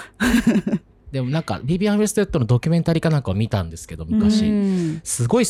[1.12, 4.46] でもなんか、ビビアン・ウエストウッドのドキュメンタリーかなんかを見たんですけど、昔。
[4.46, 5.00] うん。
[5.04, 5.46] すごい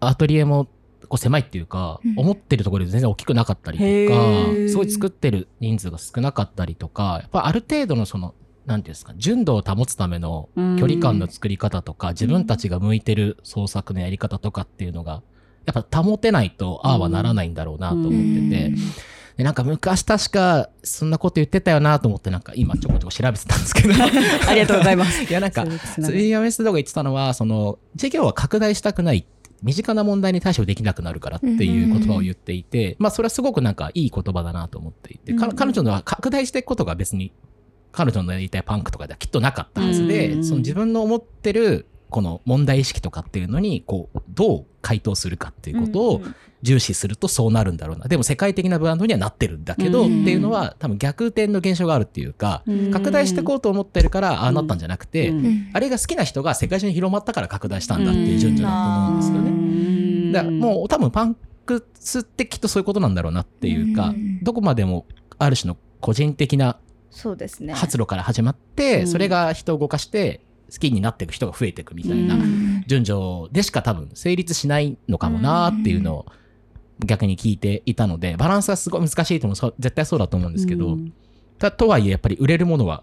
[0.00, 0.68] アトリエも
[1.06, 2.18] こう狭いっていうか、うん。
[2.18, 4.68] 思ってるところで全然大きくなかったりとへかー。
[4.68, 8.34] すごい作ってる人数が少なかったりとかやっぱある程度のその
[8.66, 15.22] なんていうんですか純度を保つための距離感の作り方とか、自分たちが向いてる創作のやり方とかっていうのが
[15.66, 18.16] やっぱ保てないとああはならないんだろうなと思って
[18.50, 18.72] て、
[19.36, 23.92] でなんか昔確かそんなこと言ってたよなと思ってなんか今ちょこちょこ調べてたんですけど。
[24.48, 25.22] ありがとうございます。
[25.28, 26.06] いやなんかそうですね。
[26.06, 29.26] ツイヤメスドが言ってたのは、その、事業は拡大したくない。
[29.62, 37.32] 身近な問題に対処できなくなるからっていう言葉を言っていて、まあそれはすごくなんかいい言葉だなと思っていて、か彼女のは拡大していくことが別に
[37.92, 40.44] 彼女のやりたいパンクとかではきっとなかったはずで、うん。
[40.44, 46.22] その自分の思ってるこの問題意識とかっていうのに、こう、どう回答するかっていうことを
[46.62, 48.06] 重視するとそうなるんだろうな。
[48.06, 50.22] でも世界的なブランドにはなってるんだけど、うん。
[50.22, 52.90] っていうのは多分逆転の現象があるっていうか、うん。
[52.90, 55.70] 拡大していこうと思ってるからああなったんじゃなくて、うん。
[55.72, 60.32] あれが好きな人が世界中に広まったから拡大したんだっていう順序だと思うんですよね。
[60.32, 64.42] だからもう多分パンクスってきっとそういうことなんだろうなっていうか、うん。
[64.42, 65.06] どこまでも
[65.38, 66.78] ある種の個人的な
[67.10, 67.72] そうですね。
[67.72, 69.06] 発露から始まって、うん。
[69.08, 70.40] それが人を動かして
[70.70, 72.84] 好きになっていく人が増えていくみたいなうん。
[72.86, 73.20] 順序
[73.52, 76.26] でしか多分成立しないのかもなっていうのを
[77.04, 79.74] 逆に聞いていたので、バランスはすごい難しいと思う。
[79.78, 81.12] 絶対そうだと思うんですけど、うん。
[81.58, 83.02] たとはいえやっぱり売れるものは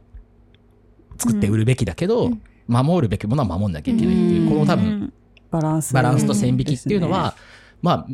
[1.17, 2.41] 作って売るべきだけど、うん。
[2.67, 4.49] 守るべきものは守んなきゃいけないっていう、うん。
[4.49, 5.13] この多分うん
[5.53, 5.93] バランス。
[5.93, 7.35] バランスと線引きっていうのは、
[7.83, 8.07] まあ、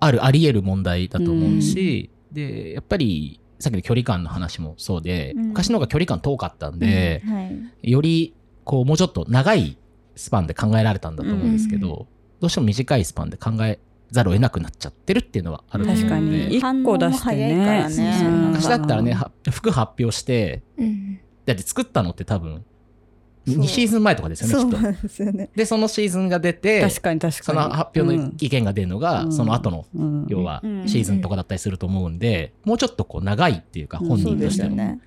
[0.00, 5.48] ある、あり得る問題だと思うし、で、やっぱり、さっきの距離感の話もそうで、うん。
[5.50, 7.42] 昔の方が距離感遠かったんで、は
[7.82, 7.90] い。
[7.90, 9.76] より、こう、もうちょっと長い
[10.16, 12.06] スパンで考えられたんだと思うんですけど、
[12.40, 13.78] どうしても短いスパンで考え
[14.10, 17.96] ざるを得なくなっちゃってるっていうのはあると思う確かので、に一個出して反応も早いからね。
[17.96, 18.28] ねそう。
[18.28, 21.20] そう昔だったらね、は服発表して、うん。
[21.46, 22.64] だって作ったのって多分、
[23.46, 23.56] そう。
[23.56, 25.02] 2シーズン前とかですよね、きっと。
[25.02, 25.50] ですよね。
[25.56, 27.44] で、そのシーズンが出て、確かに確かに。
[27.44, 29.32] その発表の意見が出るのが、うん。
[29.32, 30.26] その後の、うん。
[30.28, 30.88] 要はうん。
[30.88, 34.08] シーズンとかだったりすると思うんで、もうちょっとこう長いっていうか、うん。
[34.08, 35.00] 本そうで人としても。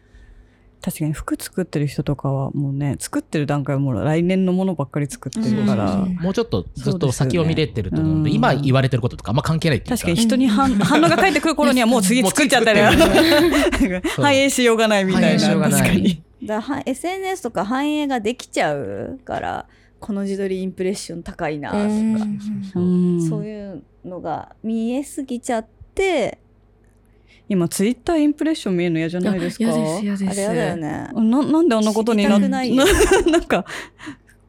[0.82, 6.16] 確かに服作ってる人とかはもうね作ってる段階はもう来年のものばっかり作ってるから、うん。
[6.16, 8.54] もうちょっとずっと先を見れてると思うんで、そうですよね。
[8.54, 9.98] 今言われてることとかあんま関係ないっていうか。
[9.98, 12.80] 確かに人に反 反応が返ってくる頃にはもう次作っちゃったり
[14.18, 15.70] 反映しようがないみたいな。
[15.70, 19.68] 確かにだは SNS とか反映ができちゃうから、
[20.00, 23.28] この自撮りインプレッション高いなとか、うん。
[23.28, 26.38] そういうのが見えすぎちゃって、
[27.48, 29.64] 今ツイッターインプレッション見えるの嫌じゃないですか？
[29.66, 30.26] 嫌です嫌です。
[30.30, 30.90] あれやだよね。
[31.14, 32.84] ななんであんなことになないよ。
[33.32, 33.66] なんか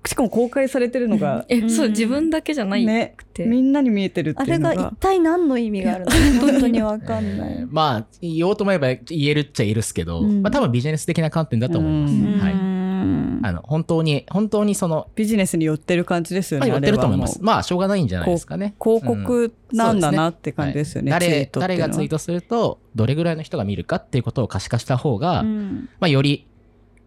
[0.07, 1.91] しかも公開されてるのが、 え、そううん。
[1.91, 4.75] 自分だけじゃないねくて、みんなに見えてるってあれいうのが。
[4.77, 6.11] が一体何の意味があるの？
[6.11, 6.17] か
[6.53, 7.57] 本当にわかんない。
[7.59, 10.43] えーまあ、言おうと思えば言えるっちゃ言えるっすけど、うん。
[10.43, 12.15] まあ多分ビジネス的な観点だと思います。
[12.15, 12.39] うん。
[12.39, 12.76] はい。
[13.07, 13.41] うん。
[13.43, 17.43] あの、本当に、本当にその、ビジネスに寄ってる感じですよね、まあ寄ってると思います。
[17.43, 18.75] まあ、しょうがないんじゃないですかね。
[18.79, 25.89] う広告なんだなうんって感じですよね、誰がツイートすると、どれぐらいの人が見るかっていうことを可視化した方が、うん。
[26.01, 26.47] まあ、より、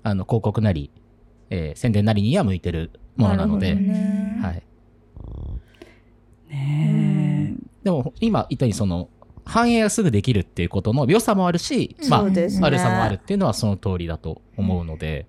[0.03, 0.91] あの、広告なり、
[1.49, 4.39] えー宣伝なりには向いてるものなので、るほどね。
[4.41, 4.63] はい。
[6.51, 9.09] ねでも、今言ったように、その、
[9.49, 15.25] 反映がすぐできるっていうことの良さもあるし、まあね悪さもあるっていうのはその通りだと思うので、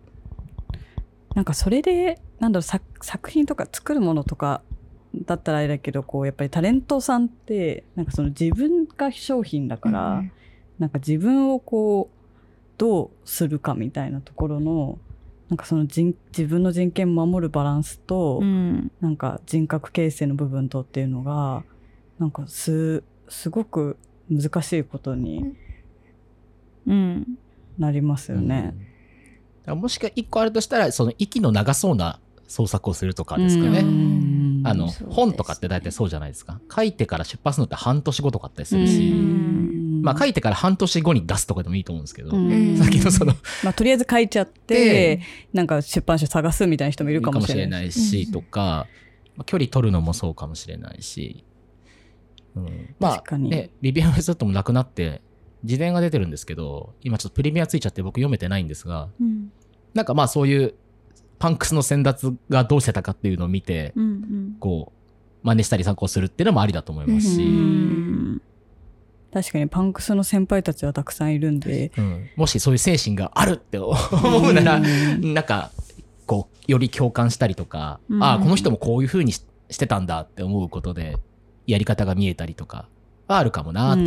[1.35, 4.63] なんかそれでなんだろう作作品とか作るものとか
[5.15, 10.33] だったらあれだけどこうやっぱりタレントさんってなんかその自分が商品だから、うん
[10.81, 12.21] なんか自分をこう
[12.79, 14.99] どうするかみたいなところの
[15.51, 18.91] なんかその人自分の人権を守るバランスと、うん。
[19.01, 21.65] なんか人格形成の部分とっていうのが
[22.19, 23.99] なんかすすごく
[24.31, 25.55] 難しいことに
[26.87, 27.39] うん。
[27.79, 28.73] なりますよね。
[28.75, 28.90] うん
[29.67, 32.19] もしか一個あるとしたら、その息の長そうな
[32.49, 33.81] 創作をするとかですかね。
[33.81, 34.63] うん。
[34.65, 34.93] あの、ね。
[35.09, 36.61] 本とかって大体そうじゃないですか。
[36.75, 40.03] 書いてから出版するのって半年後とかあったりすうるし、ん。
[40.03, 42.77] まあ書いてから半年後に出すとかでもいいと思うんですけど、うん。
[42.77, 45.21] さっきのその、まあ、とりあえず書いちゃって、
[45.53, 47.89] なんか出版社探すみたいな人もいるかもしれない。
[47.89, 48.87] いし、とか、
[49.37, 51.45] まあ距離取るのもそうかもしれないし、
[52.57, 55.23] うん、まあ、ね、リビアンメソッドもなくなって、
[55.63, 59.53] 自伝が出てるんですけど、今ちょっとプレミアついちゃって僕読めてないんですが、うん。
[59.95, 60.75] なんかまあそういう
[61.39, 68.43] パンクスの先達がどうしてたかっていうのを見て、うんこう、真似したり参考するっていうのもありだと思いますし、ううんん。
[69.33, 71.93] 確かにパンクスの先輩たちはたくさんいるんで。
[71.97, 72.29] うん。
[72.37, 75.35] もしそういう精神があるって 思うなら、うん。
[75.35, 75.71] なんか、
[76.27, 78.23] こう、より共感したりとか、うん。
[78.23, 81.17] ああ、この人もこういう風にししてたんだって思うことで、
[81.67, 82.89] やり方が見えたりとか、
[83.29, 84.01] はあるかもなと。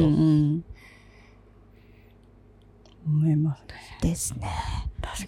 [3.05, 3.67] 思いますね。
[4.01, 4.47] ですね。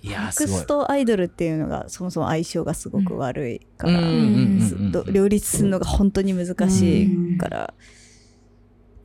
[0.02, 0.58] いやー、パンすごい。
[0.58, 0.68] クス。
[0.68, 4.00] とアイドルっていうのがそもそも相性がすごく悪いから、
[5.12, 7.74] 両立するのが本当に難しいから、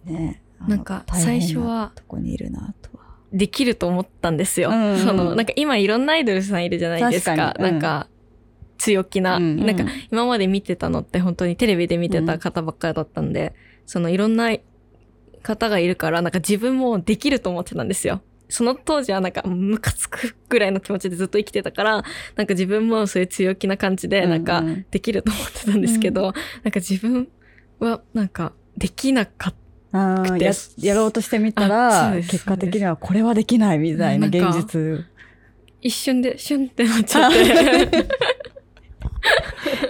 [0.04, 3.04] ねなんか最初はとこにいるなとは。
[3.32, 4.70] できると思ったんですよ。
[4.70, 4.98] うん。
[4.98, 7.36] その、なんか今いろんなアイドルさんいるじゃないですか。
[7.36, 7.68] 確かに。
[7.68, 7.80] うんなん。
[7.80, 8.08] か、
[8.76, 13.54] 強気な、うんなんか今まで見てたのって本当にテレビで見てた方ばっかりだったんで、
[13.86, 14.56] そのいろんな
[15.42, 18.22] 方がいるから、なんか自分もできると思ってたんですよ。
[18.50, 22.04] その当時はなんかムカつくぐらいの気持ちでずっと生きてたから、
[22.36, 24.68] なんか自分もそういう強気な感じで、なんかうん。
[24.68, 26.32] うんできると思ってたんですけど、なん
[26.72, 27.28] か自分
[27.78, 29.54] はなんかできなかっ
[29.92, 35.04] あーくてややろうとしてみたあら結果的にはこれはできないみたいな現実。
[35.80, 38.08] 一瞬でシュンってなっちゃって。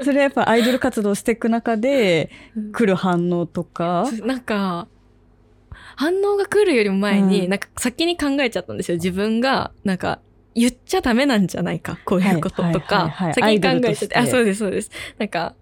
[0.03, 2.31] それはやっぱアイドル活動していく中で
[2.73, 4.07] 来る反応とか？
[4.25, 4.89] なんか、
[6.01, 7.51] 反応が来るよりも前に、うん。
[7.51, 8.97] なんか先に考えちゃったんですよ。
[8.97, 10.21] 自分が、なんか、
[10.55, 14.91] 言っちゃダメなんじゃないか、こういうこととはいはいはいかはい、先に考えちゃって、あ、そうです、そうです。
[15.19, 15.55] なんか、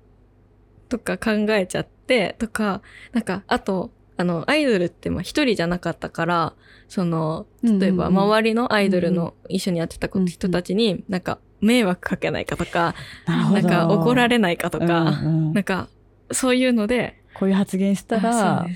[0.88, 6.54] とか考えちゃって、とか、なんか、あと、あの、アイドルってまあ一人じゃなかったから、
[6.86, 12.94] その、例えば周りのアイドルの一緒にやってた人たちに、なんか、迷惑かけないかとか、
[13.26, 15.52] なんか怒られないかとか、うんうん。
[15.52, 15.88] なんか、
[16.30, 18.66] そういうので、こういう発言したあら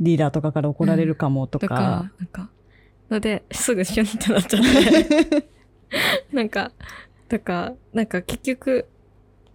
[0.00, 2.50] リーダーとかから怒られるかもとかとか、なんか、
[3.10, 5.48] ので、すぐシュンってなっちゃって。
[6.32, 6.72] なんか、
[7.28, 8.88] とか、なんか結局、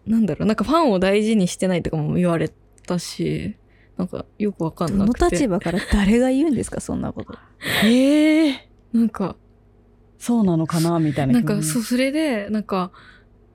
[0.05, 2.51] なんだろう、なんかファンを大事にしてないとかも言われ
[2.85, 3.55] たし、
[3.97, 5.35] なんかよくわかんなくて。
[5.35, 7.37] 立場から誰が言うんですかそんなこと
[7.83, 9.35] ええなんか、
[10.17, 12.91] そうなのかなみたいななんか、そう、それで、なんか、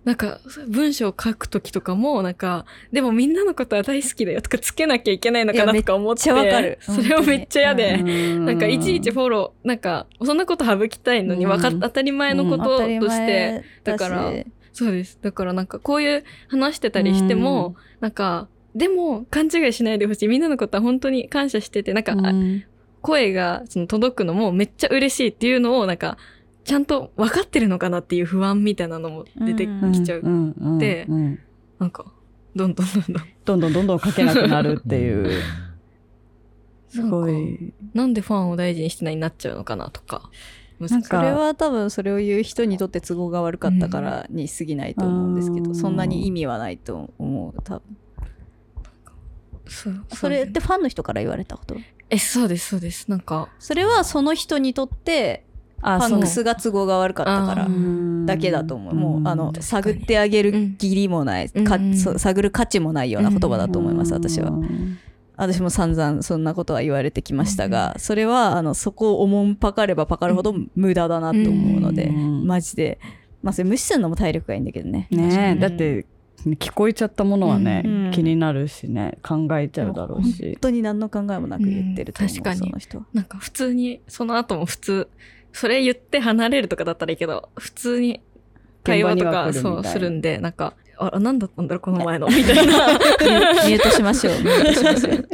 [0.04, 0.38] なんか、
[0.68, 6.32] 文章を書くときとかも、なんか、でもみんなのことは大好きだよとかつけなきゃいけないのかなとか思って。
[6.32, 7.94] めっちゃわかるそれをめっちゃ嫌で。
[7.94, 14.32] うんなんかいちいちフォロー、なんか、そんなこと省きたいのに、わか当たり前のこととして、前だから
[14.74, 15.18] そうです。
[15.22, 20.28] だからなんかこういう話してたりしても、なんか、でも勘違いしないでほしい。
[20.28, 22.16] みんなのことは本当に感謝してて、なんか、
[23.00, 26.18] 声がその届くのもめっちゃ嬉しいっていうのを、なんか、
[26.64, 30.22] ちゃんと分かってるのかなっていう不安みたいなのも出てきちゃう。
[30.22, 31.38] んんでうんうん
[31.78, 32.06] なんか、
[32.54, 33.26] どんどんどんどん。
[33.44, 35.42] どんどんどんどん書けなくなるっていう。
[36.88, 37.74] すごい。
[37.92, 40.30] なんでファンを大事にしてないになっちゃうのかなとか。
[40.80, 47.96] なんかそれは多分それを言う人にとって都合が悪かったからに過ぎないと思うんですけど、うんそんなに意味はないと思う多分
[49.66, 51.76] そうそれってファンの人から言われたこと
[52.10, 53.10] え、そうです、そうです。
[53.10, 55.43] なんか、それはその人にとって
[55.86, 57.68] あパンクスが都合が悪かったから
[58.24, 58.94] だけだと思う。
[58.94, 59.98] もう、あの、探に。
[60.02, 61.78] ってあげる義理もない、か
[62.16, 64.50] 探る価値もないような言葉だと思います、私は。
[64.50, 64.98] うん。
[65.36, 72.46] 私も散々そんなことは言われてきましたが、それは、あの、そこをおもんぱかればぱかるほど無駄だなと思うので、うん。
[72.46, 72.98] マジで。
[73.42, 75.06] まあ、それ無視するのも体力がいいんだけどね。
[75.10, 76.06] ねだって、
[76.52, 78.10] 聞こえちゃったものはね、うん。
[78.10, 80.58] 気になるしね、考えちゃうだろう本し。
[80.60, 82.42] 当に何の考えもなく言ってると思う、うん。
[82.42, 82.58] 確かに。
[82.60, 83.06] その人は。
[83.12, 85.08] なんか普通に、その後も普通、
[85.54, 88.20] それ言って離れるとかだったらいいけど、普通に
[88.82, 92.92] 会話とかそうするんで、なんか、あ、あ何だったんだろう、この前の、みたいな。
[92.92, 94.34] ミュートしましょう。
[94.34, 95.28] ミュートしましょう。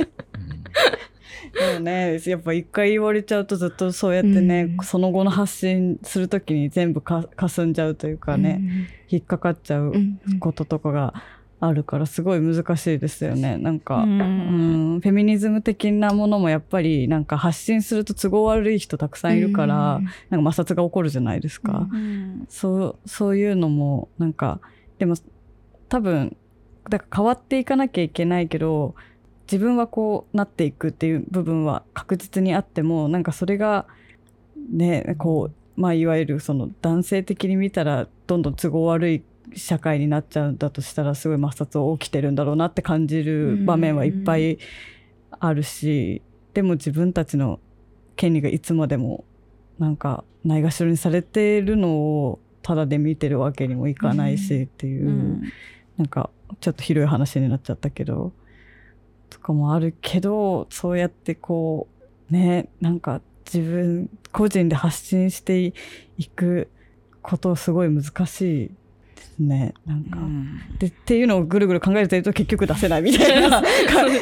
[1.52, 8.60] でもね、やっぱ一回言われちゃうとずっとそうやってね、うんその後の発信するときに全部か霞んじゃうというかね、
[9.08, 11.14] 引っかかっちゃううんうんこととかが
[11.62, 13.58] あるからすごい難しいですよね。
[13.58, 20.04] なんか、ううんん、フェミニズム的なものもやっぱりなんか発信すると都合悪い人たくさんいるから、うん。
[20.30, 21.86] なんか摩擦が起こるじゃないですか。
[21.92, 22.46] うん。
[22.48, 24.60] そう、そういうのも、なんか、
[24.98, 25.16] でも、
[25.90, 26.34] 多分、
[26.88, 28.94] だから変わっていかなきゃいけないけど、
[29.50, 33.86] 自分はこうなっていくっていう部分は確実にあっても、なんかそれが、
[34.72, 39.22] ね、こう、まあ、いわゆるその男性的に見たら、どんどん都合悪い
[39.54, 44.58] 社会になっちゃうんだとしたら、すごい摩擦起きてるんだろうなって感じる場面はいっぱい
[45.38, 46.22] あるし、
[46.54, 47.60] でも自分たちの
[48.16, 49.24] 権利がいつまでも
[49.78, 55.42] なんかないがしろにされてるのをただで見てるわけにもいかないしっていう、うん
[55.96, 56.30] なんか
[56.60, 58.32] ちょっと広い話になっちゃったけど
[59.28, 61.88] とかもあるけどそうやってこ
[62.30, 65.74] うねなんか自分個人で発信して
[66.16, 66.70] いく
[67.20, 68.70] ことすごい難しい
[69.20, 70.18] ですねなんか。
[70.78, 73.60] でっていうのをぐるぐる考えてると結局出せないみたいな。
[73.62, 73.66] か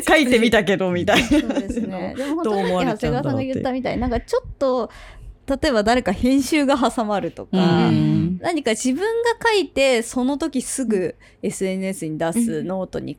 [0.06, 1.28] 書いてみたけどみたいな。
[1.28, 2.14] そうですね。
[2.18, 4.90] でも本当に長谷川さんが言ったみたいになんかちょっと
[5.46, 7.56] 例えば誰か編集が挟まるとか、
[7.88, 9.04] うん何か自分が
[9.52, 13.18] 書いてその時すぐ SNS に出すノートに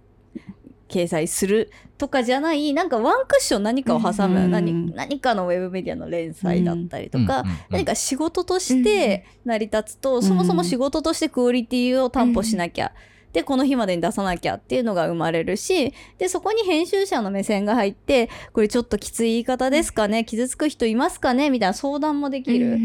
[0.90, 7.58] 掲載するとかじゃないなんかワンクッション何かを挟む、うん何何かのウェブメディアの連載だったりとか、うんうんうん。
[7.70, 12.94] 何か仕事として成り立つと、そもそも仕事としてクオリティを担保しなきゃ、
[13.34, 22.80] でこの日までに出さなきゃっていうのが生まれるしでそこに編集者の目線が入ってこれちょっときつい言い方ですかね傷つく人いますかねみたいな相談もできる。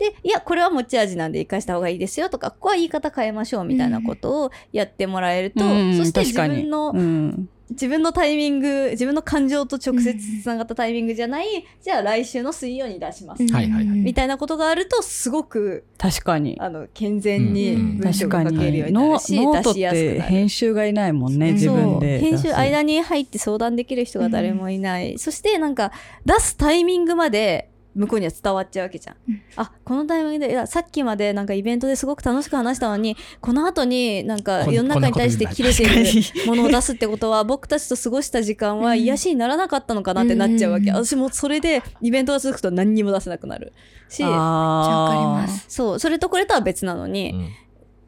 [0.00, 7.48] でいやこれは持ち味なんで生かした方がいいですよとかここは言い方変えましょうみたいなことをやってもらえると、うんそして自分の、うん。
[7.70, 13.98] 自分のタイミング自分の感情と直接つながったタイミングじゃない、じゃあ来週の水曜に出します、はいはいはい。
[14.00, 16.56] みたいなことがあるとすごく確かに。
[16.58, 20.16] あの健全にうん文章確かにが書けるようになノるし、ノートっ出しやすくなる。
[20.16, 22.18] て編集がいないもんねうん自分で。
[22.18, 25.92] 編集間に入って相談できる人が誰もいない、そしてなんか
[26.26, 29.42] 出すタイミングまで向こうには伝わっちゃうわけじゃん、うん。
[29.56, 40.96] あこのタイミングでいやさっきまでなんかイベントですごく楽しく話したのにこの後になんか世の中に対して切れてる言ものを出すってことは 僕たちと過ごした時間は癒しにならなかったのかなってなっちゃうわけ、うん。
[41.04, 43.72] 私もそれでイベントが続くと何にも出せなくなる
[44.08, 44.30] しあー。
[44.30, 45.66] わかります。
[45.68, 47.48] そうそれとこれとは別なのに、うん。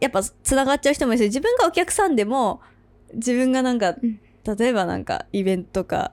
[0.01, 2.61] やっぱつながっちゃう人もいるし自分がお客さんでも
[3.15, 4.21] 自分がなんか、うん。
[4.59, 6.13] 例えばなんかイベントとか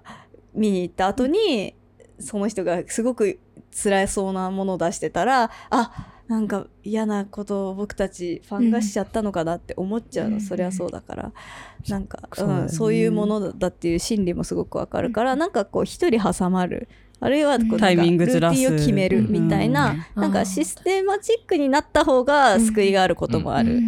[0.54, 1.76] 見に行った後に、
[2.20, 3.40] その人がすごく
[3.82, 11.34] 辛そうなものを出してたらあなんか嫌なことを僕たちファンがしちゃったのかなって思っちゃうの、うんそりゃそうだから。
[11.88, 12.54] なんかそうね。
[12.54, 16.88] うん、そういうものだっていう心理もすごくわかるから、なんかこう一人挟まる。
[17.20, 18.62] あるいはこうタイミングずらす。
[18.62, 23.82] ルーティンを決めるみたいな、うんなんかシステマチックになった方が救いがあることもある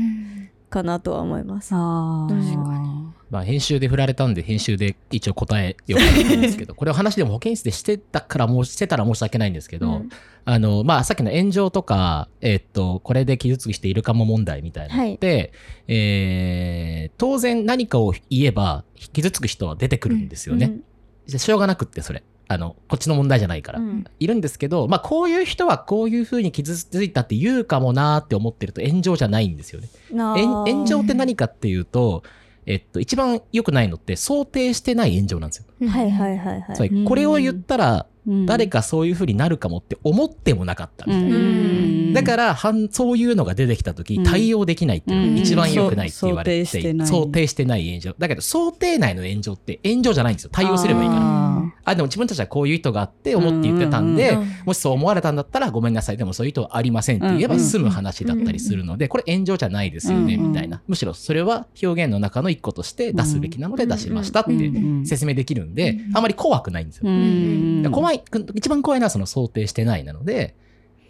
[0.71, 1.69] かなとは思います。
[1.69, 10.09] 確かまあ、編集で振られたんで、編集で一応答えようと思うんですけど、 これを話でも保健室でしてたから、もうしてたら申し訳ないんですけど、うん
[10.43, 15.53] あの、まあ、さっきの炎上とか、えっと、これで傷つく人いるかも問題みたいなのって、
[15.87, 20.79] えー当然何かを言えば、傷つく人は出てくるんですよね。
[21.27, 22.23] じゃあしょうがなくって、それ。
[22.47, 23.79] あの、こっちの問題じゃないから。
[23.79, 29.87] うんいるんですけど、まあ、こういう人はこういう風に傷ついたって言うかもなーって思ってると炎上じゃないんですよね。
[30.13, 32.23] 炎上って何かっていうと、
[32.71, 35.89] えっと、一番良くないのって想定してない炎上なんですよ。
[35.89, 37.05] はいはいはいはい。
[37.05, 41.35] これを言ったらうん誰かそういう風になるかもって思ってもなかったみたいな。
[41.35, 42.13] うん。
[42.13, 42.57] だから、
[42.91, 44.23] そういうのが出てきた時うん。
[44.23, 48.15] 対応できないっていうのが一番良くないって言われて想定してない想定してない炎上。
[48.17, 50.49] だけど、想定内の炎上って炎上じゃないんですよ。
[50.53, 51.21] 対応すればいいから。
[51.21, 56.17] ああ、でも自分たちはこういう意図があって思って言ってたんで、もしそう思われたんだったらごめんなさい。
[56.17, 60.81] でもそういう意図はありませんって言えば済む話だったりするので、これ炎上じゃないですよね、みたいな。
[60.87, 64.51] むしろそれは表現の中の一個として出すべきなので出しましたって
[65.05, 67.03] 説明できるんでう、んあまり怖くないんですよ
[68.19, 70.55] 怖い、一番怖いのはその想定してないなので、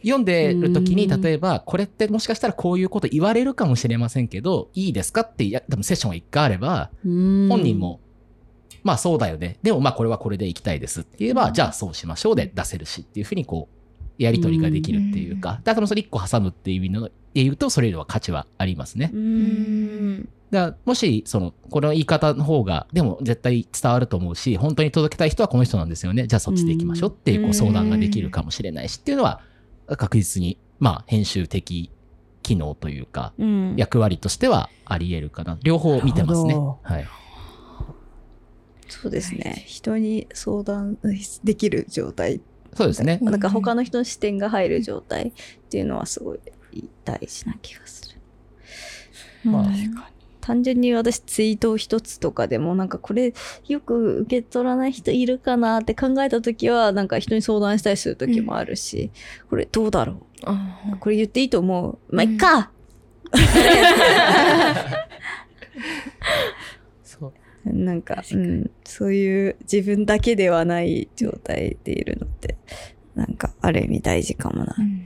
[0.04, 1.22] 読んでる時に、うん。
[1.22, 8.00] 例えば、これってもしかしたらこういうこと言われるかもしれませんけど、いいですかって、多分セッションが一回あれば、本本人も、
[8.84, 9.60] まあそうだよね。
[9.62, 13.81] でもまあこれはこれで行きたいですって言えば、じゃあそうしましょうで出せるしっていうふうにこう、
[14.24, 19.18] やりとりができるっていうか、だからそれ一個挟むっていう意味の、で言うと、それよりは価値はありますねう。
[19.18, 20.30] ん。
[20.52, 26.28] だからもし、その、この言い方の方が、でも絶対伝わると思うし、本当に届けたい人はこの人なんですよね。
[26.28, 29.42] じゃあそっちで行きましょうっていうこうんう相談ができるかもしれないしっていうのは、
[29.88, 31.90] 確実に、まあ編集的
[32.44, 33.76] 機能というか、うん。
[33.78, 35.58] 役割としてはあり得るかな。
[35.64, 36.56] 両方見てますね。
[36.84, 37.08] はい。
[38.90, 39.64] そうですね。
[39.68, 40.98] 人に相談
[41.44, 42.42] できる状態。
[42.74, 43.20] そうですね。
[43.22, 45.32] なんか他の人の視点が入る状態っ
[45.70, 46.40] ていうのはすごい
[47.04, 48.18] 大事な気がする。
[49.50, 49.74] まあうん。
[49.74, 50.10] 確か
[50.40, 53.32] 単純に私ツイート一つとかでもなんかこれ
[53.68, 59.12] よく受け取らない人いるかなって考えた時はなんか人に相談したりする時もあるし、
[59.52, 62.16] これどうだろあうこれ言っていいと思う？
[62.16, 62.72] まあ、いっか、
[63.32, 63.44] そう。
[67.66, 72.56] なんかうん、そういう自分だけではない状態でいるのって
[73.16, 75.04] なんかある意味大事かもな、うん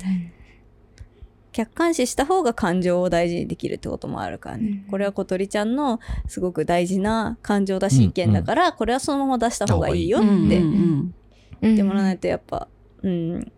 [1.52, 10.62] 客観視した方が感情を大事にできるってこともあるからね、うんこれは小鳥ちゃんのすごく大事な感情だし意見だから、これはそのまま出した方がいいよってうん言
[11.62, 11.74] うん。
[11.74, 12.68] ってもらわないとやっぱ
[13.04, 13.52] うん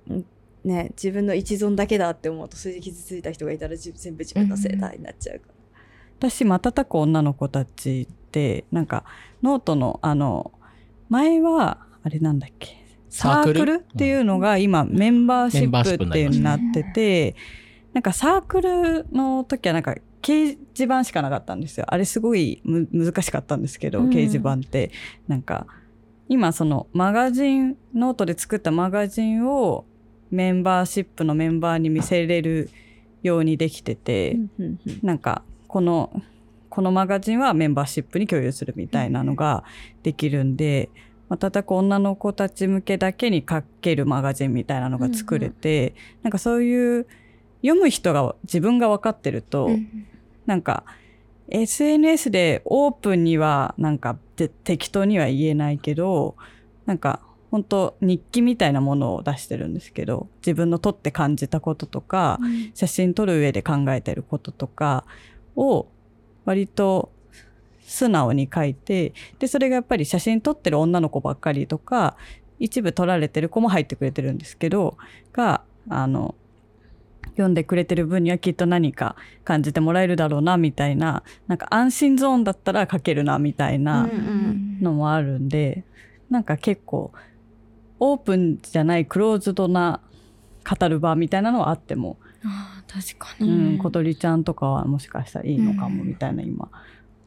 [0.63, 5.56] ね自分の一存だけだって思うとそれで傷ついた人がいたら自全部自分のせいだになっちゃうから。
[6.17, 9.03] 私瞬く女の子たちってなんか
[9.43, 10.51] ノートのあの
[11.09, 13.73] 前はあれなんだっけサークル？
[13.75, 17.35] っていうのが今メンバーシップっていうのになってて、
[17.93, 21.85] なんかサークルの時はなんか掲示板しかなかったんですよ。
[21.87, 24.91] あれすごいむ難しかったんですけど、うん掲示板って。
[25.27, 25.67] なんか
[26.27, 29.85] 今そのマガジン、ノートで作ったマガジンを
[30.29, 32.69] メンバーシップのメンバーに見せれる
[33.23, 34.37] ようにできてて、
[35.01, 36.11] なんかこの
[36.69, 39.63] このマガジンはメンバーシップに共有するみたいなのが
[40.03, 40.89] できるんで、
[41.27, 47.07] まあ、叩く女の子たち向けだけに書けるマガジンみたいなのが作れて、なんかそういう
[47.61, 50.07] 読む人が自分が分かってると、うん
[50.47, 50.85] なんか
[51.49, 56.35] SNS でオープンにはなんかて適当には言えないけど
[56.85, 57.19] なんか
[57.51, 62.39] 本当日記みたいなものを出してるんですけど自分の撮って感じたこととか、
[62.73, 65.05] 写真撮る上で考えてることとか
[65.57, 65.87] を
[66.45, 67.11] 割と
[67.81, 72.15] 素直に書いてでそれがやっぱり写真撮ってる女の子ばっかりとか
[72.59, 74.97] 一部撮られてる子も入ってくれてるんですけど
[75.33, 76.35] があの
[77.31, 85.83] 読んでくれてる分にはきっと何か感じてもらえるだろうなみたいななんか安心ゾーンだったら書けるなみたいなうんのもあるんで
[86.29, 87.11] なんか結構
[87.99, 90.01] オープンじゃないクローズドな
[90.67, 92.17] 語る場みたいなのはあっても
[92.87, 93.75] 確かうに。
[93.75, 96.69] ん、小鳥ちゃんとかはもしかしたらいいのかもみたいな今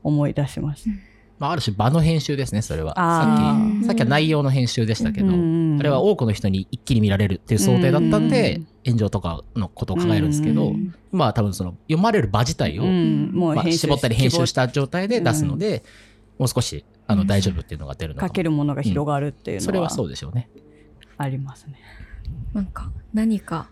[0.02, 0.90] 思い出しました。
[1.38, 2.92] まあ、ある種場の編集ですね、それは。
[2.96, 15.82] あさーっき、さっきは内容の編集でしたけど、うんあれは多くの人に一気に見られるっていう想定だったんで、うん炎上とかのことを考えるんですけど、うんまあ多分その読まれる場自体を、うんもうまあ、編集絞ったり編集した状態で出すので、
[16.38, 20.48] もう少しあの大丈夫っていうのが出るのかけるものが広がるっていうそれはのはそうでしょうね。
[21.18, 21.74] ありますね。
[22.54, 23.68] なんか、何か、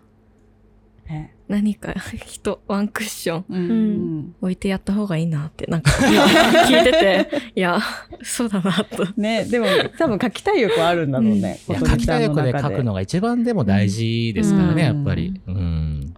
[1.09, 1.93] ね何か、
[2.25, 6.23] 人、ワンクッションうん置いてやった方がいいなって、なんか、今
[6.67, 7.79] 聞いてて、いや、
[8.21, 9.07] そうだなと。
[9.17, 9.65] ねでも
[9.97, 11.59] 多分書きたい欲はあるんだろうね。
[11.67, 15.41] いや小鳥ちゃん書きたい欲で書くのが一番でも大事ですからね、うんやっぱり。
[15.47, 16.13] うん。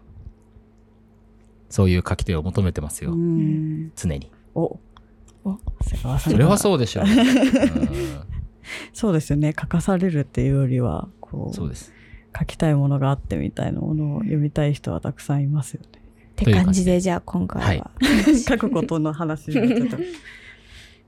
[1.70, 4.30] そういう書き手を求めてますよ、うん常に。
[4.54, 4.80] お
[5.44, 5.58] お
[6.20, 7.06] それはそうでしょう。
[7.06, 8.22] うん
[8.94, 11.94] そうですよね書かされるっていうよりはこうそうです。
[12.38, 16.02] 書きたいものがあってみたいなものを読みたい人はたくさんいますよね。
[16.32, 17.92] って感じでじゃあ今回は、
[18.48, 19.98] 書くことの話になっちゃった。
[19.98, 20.00] っ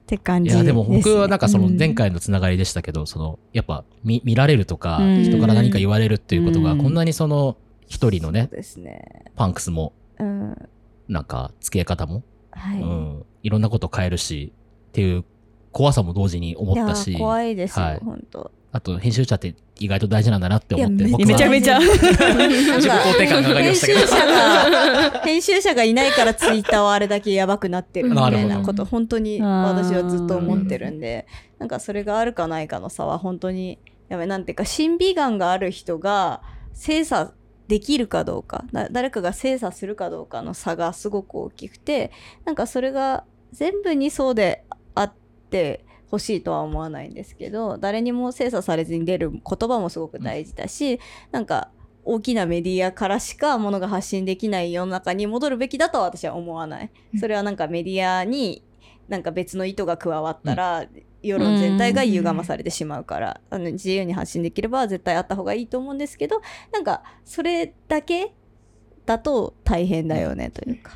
[0.05, 5.23] て感じです、ね、いや、でも僕はなんかその前うん回のつながりでしたけど、その、やっぱ見見られるとか、うん。
[5.23, 6.83] 人から何か言われるっていうことが、うん。
[6.83, 7.57] こんなにその、
[7.87, 9.25] 一人のねね。
[9.35, 10.69] パンクスも、うん。
[11.07, 14.51] なんか、付け方も、はい、うん、いろんなこと変えるし、
[14.89, 15.23] っていう
[15.71, 17.11] 怖さも同時に思ったし。
[17.11, 17.99] いや、怖いですよ、はい。
[17.99, 21.27] 本当あと編集者って意外と大事なんだなって思って、僕は。
[21.27, 21.77] めちゃめちゃ。
[21.85, 23.99] 自己肯定感が上がりましたけど。
[23.99, 31.27] 編集者が編集者がいないからツイッターはあれだけやばくなってるみたいなこと 本当に私はずっと思ってるんで
[31.59, 33.77] なんかそれがあるかないかの差は本当に
[34.09, 36.41] やばいなんていうか審美眼がある人が
[36.73, 37.31] 精査
[37.67, 42.11] できるかどうかだ誰かが精査するかどうかの差がすごく大きくて
[42.45, 44.65] なんかそれが全部にそうで
[44.95, 45.13] あっ
[45.51, 50.99] てほしいとは思わないんですけど誰にも精査されずに出る言葉もすごく大事だし、
[51.31, 51.71] なんか
[52.05, 56.91] 大きなメディアからしかものが発信できない世の中に戻るべきだとは私は思わない。
[57.19, 58.63] それはなんかメディアに
[59.07, 60.85] なんか別の意図が加わったら、
[61.23, 66.41] 世論全体が歪まされてしまうから、あの自由に発信できれば絶対あった方がいいと思うんですけど
[66.71, 68.33] なんかそれだけ
[69.07, 70.91] だと大変だよねというか、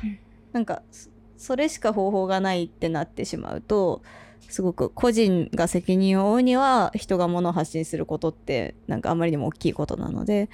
[0.52, 4.02] なんかそそれしか方法がないってなってしまうと
[4.48, 10.48] すごく個人が責任を負うには人が物を発信することってなんかあまりにも大きいことなので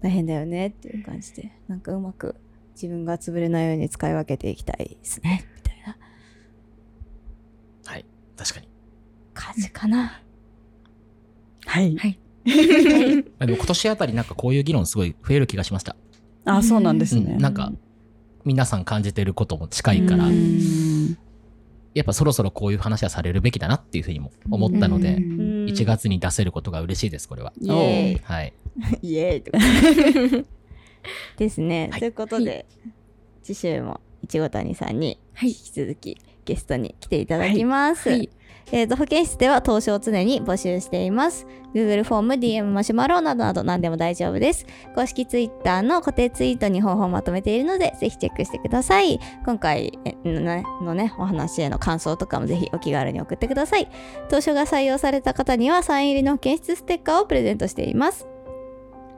[0.00, 2.36] 大変だよねっていう感じでなんかうまく
[2.74, 5.96] 自分が潰れないように使い分けていきたいですねみたいな
[7.86, 8.04] はい、
[8.36, 8.68] 確かに。
[9.34, 10.20] 感じかな。
[11.66, 11.96] はい。
[11.96, 15.96] はい でも今年あたりなんかこういう議論すごい増える気がしました。
[16.44, 17.32] あ、そうなんですね。
[17.32, 17.72] うんなんか、
[18.44, 21.18] 皆さん感じてることも近いからう、ん
[21.96, 27.52] やっぱそろそろこういう話はされるべきだなっていうふうにも思ったので、うん1月に出せることが嬉しいです、これは。
[27.58, 28.20] イエーイ。
[28.22, 28.52] はい。
[29.02, 29.58] イエーイとか
[31.38, 31.88] ですね。
[31.90, 32.66] はいということで、
[33.42, 38.10] 次週もいちご谷さんにはい引き続きゲストに来ていただきます。
[38.10, 38.28] はい
[38.72, 41.46] えーと保健室では投資を常に募集しています。
[41.72, 44.66] Google フォーム、DM マシュマロなどなど何でも大丈夫です。
[44.94, 49.20] 公式 Twitter の固定ツイートに方法をまとめているので、ぜひチェックしてください。
[49.44, 53.88] 今回のね、お話への感想とかもぜひお気軽に送ってください。
[54.28, 58.26] 当初が採用された方にはサイン入りの保健室ステッカーをプレゼントしています。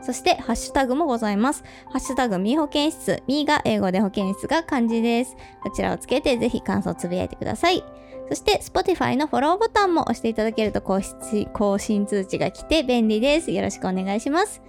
[0.03, 1.65] そして、ハッシュタグもございます。
[1.87, 3.23] ハッシュタグ、み保健室。
[3.27, 5.37] みが英語で保健室が漢字です。
[5.63, 7.83] こちらをつけて、ぜひ感想をつぶやいてください。
[8.29, 13.51] そして、Spotify のフォローボタンも押していただけると更新更新通知が来て便利です。
[13.51, 14.63] よろしくお願いします。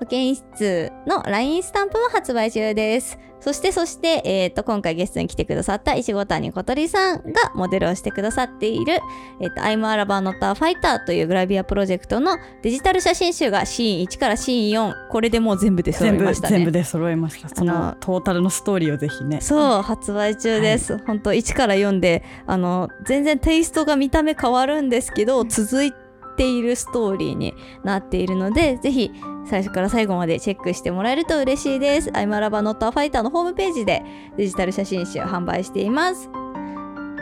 [0.00, 3.18] 保健室の LINE スタンプも発売中です。
[3.38, 8.94] そして、そして、えっ、と、今回ゲストに来てくださった石ご谷小鳥さんがモデルをしてくださっている、
[9.40, 16.56] えっ、と、I'm a Lava Not a Fighter というグラビアプロジェクトのデジタル写真集がシーン1からシーン4、これでもう全部で揃い全部ましたね。
[16.56, 17.48] 全部で揃いました。
[17.50, 19.40] そのトータルのストーリーをぜひね。
[19.42, 20.96] そう、発売中です。
[21.06, 25.92] 本当1から4で、あの、全然テイストが見た目変わるんですけど、続い
[26.36, 29.10] ているストーリーになっているので、ぜひ
[29.50, 32.16] 最初から最後までチェックしてもらえると嬉しいです。
[32.16, 34.04] アイマラバノットアファイターのホームページで
[34.36, 36.30] デジタル写真集を販売しています。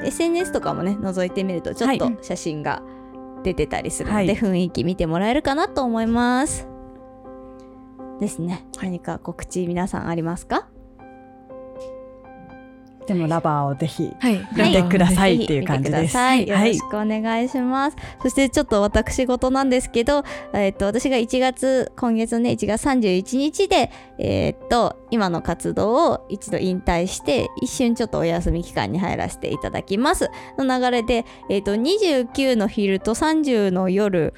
[0.05, 2.83] SNS とかもね、覗いてみるとちょっと写真が
[3.43, 6.69] 出てたりするので、はい雰囲気見てもらえるかなと思います。
[8.21, 8.67] ですね。
[8.83, 10.69] 何か告知皆さんありますか？
[13.09, 14.47] でもラバーをぜひはい。
[14.55, 16.01] 見てくださいっていう感じです。
[16.01, 16.47] 見てください。
[16.47, 17.97] よはいろしくお願いします。
[18.23, 30.31] そしてちょっと私事なんですけど、えっと私が1月今月ね1月31日でえっと今の活動を一度引退して一瞬ちょっとお休み期間に入らせていただきます。
[30.59, 34.35] の流れでえっと29の昼と30の夜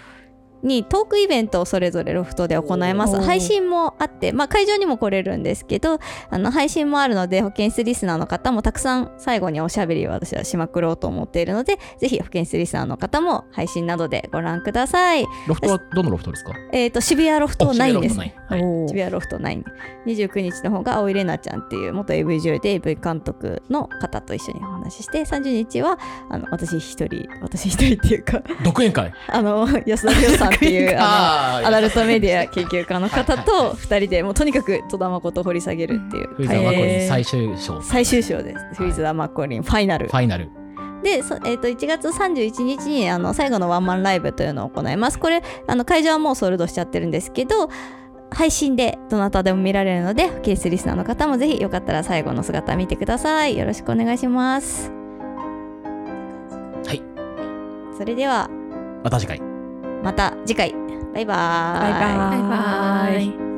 [0.63, 3.21] にトークイベントをそれぞれロフトで行います。
[3.21, 5.99] 配信もあって、まあ会場にも来れるんですけど、
[6.31, 15.25] あの配信もあるので保健室リスナーの方もたくさん最後におしゃべりを私はしまくろうと思っているのでぜひ保健室リスナーの方も配信などでご覧ください。
[15.47, 16.53] ロフトはどのロフトですか？
[16.73, 18.19] えっ、と渋谷ロフト9です。
[18.19, 18.63] ねはい。
[18.63, 19.63] おー渋谷ロフト9
[20.07, 25.99] 29日の方が青井玲奈ちゃんっていう元 AV 女優で AV 監督の方と一緒にお話しして30日は
[26.31, 28.43] あの私一人私一人っていうか。
[28.65, 29.13] 独演会。
[29.29, 37.83] あの安田亮さんっていうあのあアダルトメディア研究家の方と2人でもうとにかく戸田誠を掘り下げるっていうフリーザーマコリン最終章。
[37.83, 38.75] 最終章です。
[38.75, 40.13] フリーズ・ダ・マッコリンファイナルフ。
[40.13, 40.51] ァイナル。
[41.03, 45.19] で、そえー、と1月31日にあの最後のワンマンライブというのを行います。
[45.19, 47.71] これあの会場はもうソールドしちゃってるんですけど
[48.31, 53.59] 配信でどなたでも見られるのでケースリスナーの方もぜひよかったら最後の姿見てください。
[53.59, 54.91] よろしくお願いします。
[56.87, 57.03] はい。
[57.97, 58.49] それでは
[59.03, 59.50] また次回。
[60.03, 60.75] また次回
[61.15, 61.93] バイバーイ。
[61.93, 63.50] バイバーイバイバイ。